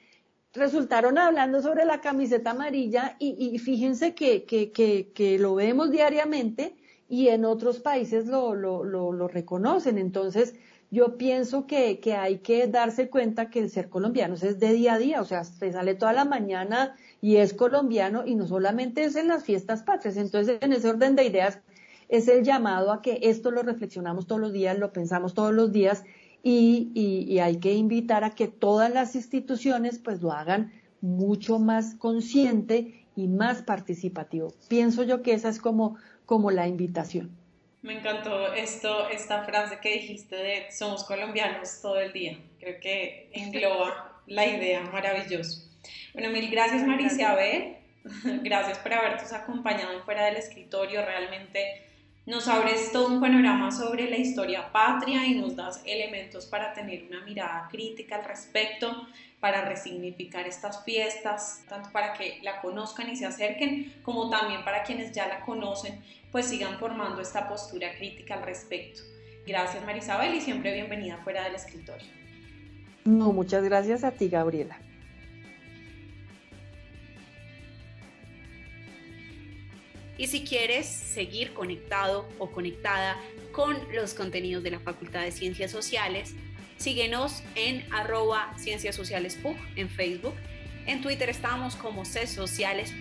resultaron 0.57 1.17
hablando 1.17 1.61
sobre 1.61 1.85
la 1.85 2.01
camiseta 2.01 2.51
amarilla 2.51 3.15
y, 3.19 3.57
fíjense 3.59 4.13
que, 4.13 4.43
que, 4.45 5.37
lo 5.39 5.55
vemos 5.55 5.91
diariamente 5.91 6.75
y 7.07 7.29
en 7.29 7.45
otros 7.45 7.79
países 7.79 8.27
lo, 8.27 8.53
lo, 8.53 8.83
lo, 8.83 9.13
lo 9.13 9.27
reconocen. 9.27 9.97
Entonces, 9.97 10.55
yo 10.89 11.17
pienso 11.17 11.67
que, 11.67 11.99
que, 11.99 12.15
hay 12.15 12.39
que 12.39 12.67
darse 12.67 13.09
cuenta 13.09 13.49
que 13.49 13.59
el 13.59 13.69
ser 13.69 13.89
colombiano 13.89 14.35
es 14.35 14.59
de 14.59 14.73
día 14.73 14.93
a 14.93 14.99
día, 14.99 15.21
o 15.21 15.25
sea, 15.25 15.43
se 15.43 15.71
sale 15.71 15.95
toda 15.95 16.13
la 16.13 16.25
mañana 16.25 16.95
y 17.21 17.37
es 17.37 17.53
colombiano 17.53 18.25
y 18.25 18.35
no 18.35 18.47
solamente 18.47 19.03
es 19.03 19.15
en 19.15 19.27
las 19.27 19.43
fiestas 19.43 19.83
patrias. 19.83 20.17
Entonces, 20.17 20.57
en 20.61 20.73
ese 20.73 20.89
orden 20.89 21.15
de 21.15 21.25
ideas, 21.25 21.59
es 22.09 22.27
el 22.27 22.43
llamado 22.43 22.91
a 22.91 23.01
que 23.01 23.19
esto 23.23 23.51
lo 23.51 23.63
reflexionamos 23.63 24.27
todos 24.27 24.39
los 24.39 24.53
días, 24.53 24.77
lo 24.79 24.93
pensamos 24.93 25.33
todos 25.33 25.53
los 25.53 25.71
días 25.71 26.03
y, 26.43 26.91
y, 26.93 27.39
hay 27.39 27.57
que 27.57 27.73
invitar 27.73 28.23
a 28.23 28.29
que 28.29 28.47
todas 28.47 28.91
las 28.91 29.15
instituciones 29.15 29.99
pues 29.99 30.21
lo 30.21 30.31
hagan 30.31 30.71
mucho 31.01 31.59
más 31.59 31.95
consciente 31.95 33.05
y 33.15 33.27
más 33.27 33.63
participativo. 33.63 34.53
Pienso 34.69 35.03
yo 35.03 35.23
que 35.23 35.33
esa 35.33 35.49
es 35.49 35.59
como, 35.59 35.97
como 36.25 36.51
la 36.51 36.67
invitación. 36.67 37.35
Me 37.81 37.99
encantó 37.99 38.53
esto, 38.53 39.09
esta 39.09 39.43
frase 39.43 39.79
que 39.81 39.93
dijiste 39.93 40.35
de 40.35 40.71
somos 40.71 41.03
colombianos 41.03 41.81
todo 41.81 41.99
el 41.99 42.13
día. 42.13 42.37
Creo 42.59 42.79
que 42.79 43.29
engloba 43.33 44.21
la 44.27 44.45
idea, 44.45 44.81
maravilloso. 44.81 45.69
Bueno, 46.13 46.29
mil 46.29 46.49
gracias 46.49 46.83
María 46.85 47.07
Isabel. 47.07 47.77
Gracias 48.43 48.77
por 48.79 48.93
habernos 48.93 49.33
acompañado 49.33 50.01
fuera 50.03 50.25
del 50.25 50.37
escritorio. 50.37 51.03
Realmente 51.03 51.86
nos 52.27 52.49
abres 52.49 52.91
todo 52.91 53.07
un 53.07 53.21
panorama 53.21 53.71
sobre 53.71 54.09
la 54.09 54.17
historia 54.17 54.69
patria 54.73 55.25
y 55.25 55.35
nos 55.35 55.55
das 55.55 55.81
elementos 55.85 56.45
para 56.45 56.73
tener 56.73 57.05
una 57.05 57.23
mirada 57.23 57.69
crítica 57.71 58.17
al 58.17 58.25
respecto, 58.25 59.07
para 59.39 59.61
resignificar 59.61 60.45
estas 60.45 60.83
fiestas, 60.83 61.63
tanto 61.69 61.89
para 61.93 62.11
que 62.13 62.39
la 62.43 62.59
conozcan 62.59 63.09
y 63.09 63.15
se 63.15 63.25
acerquen, 63.25 63.93
como 64.03 64.29
también 64.29 64.65
para 64.65 64.83
quienes 64.83 65.13
ya 65.13 65.25
la 65.27 65.39
conocen, 65.45 66.01
pues 66.29 66.47
sigan 66.47 66.77
formando 66.79 67.21
esta 67.21 67.47
postura 67.47 67.95
crítica 67.95 68.33
al 68.33 68.43
respecto. 68.43 69.03
Gracias 69.47 69.85
Marisabel 69.85 70.35
y 70.35 70.41
siempre 70.41 70.73
bienvenida 70.73 71.19
fuera 71.23 71.45
del 71.45 71.55
escritorio. 71.55 72.07
No, 73.05 73.31
muchas 73.31 73.63
gracias 73.63 74.03
a 74.03 74.11
ti 74.11 74.27
Gabriela. 74.27 74.77
Y 80.17 80.27
si 80.27 80.43
quieres 80.43 80.87
seguir 80.87 81.53
conectado 81.53 82.27
o 82.39 82.49
conectada 82.49 83.17
con 83.51 83.77
los 83.93 84.13
contenidos 84.13 84.63
de 84.63 84.71
la 84.71 84.79
Facultad 84.79 85.21
de 85.21 85.31
Ciencias 85.31 85.71
Sociales, 85.71 86.33
síguenos 86.77 87.43
en 87.55 87.85
arroba 87.93 88.53
Ciencias 88.57 88.95
Sociales 88.95 89.37
en 89.75 89.89
Facebook. 89.89 90.33
En 90.87 91.01
Twitter 91.01 91.29
estamos 91.29 91.75
como 91.75 92.05
C 92.05 92.25
Sociales 92.27 92.93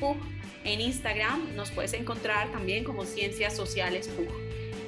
En 0.64 0.80
Instagram 0.80 1.54
nos 1.54 1.70
puedes 1.70 1.92
encontrar 1.92 2.50
también 2.50 2.82
como 2.82 3.04
Ciencias 3.04 3.54
Sociales 3.54 4.10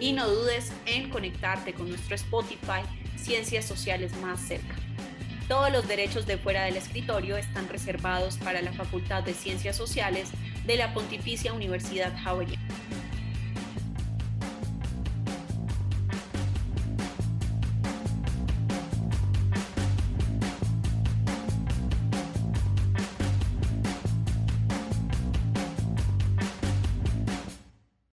Y 0.00 0.12
no 0.12 0.28
dudes 0.28 0.72
en 0.86 1.08
conectarte 1.08 1.72
con 1.72 1.88
nuestro 1.88 2.16
Spotify 2.16 2.82
Ciencias 3.16 3.64
Sociales 3.64 4.12
más 4.16 4.40
cerca. 4.40 4.74
Todos 5.48 5.72
los 5.72 5.88
derechos 5.88 6.26
de 6.26 6.36
fuera 6.36 6.64
del 6.64 6.76
escritorio 6.76 7.36
están 7.36 7.68
reservados 7.68 8.36
para 8.36 8.60
la 8.60 8.72
Facultad 8.72 9.22
de 9.22 9.32
Ciencias 9.32 9.76
Sociales 9.76 10.28
de 10.68 10.76
la 10.76 10.92
Pontificia 10.92 11.54
Universidad 11.54 12.12
Javeriana. 12.22 12.67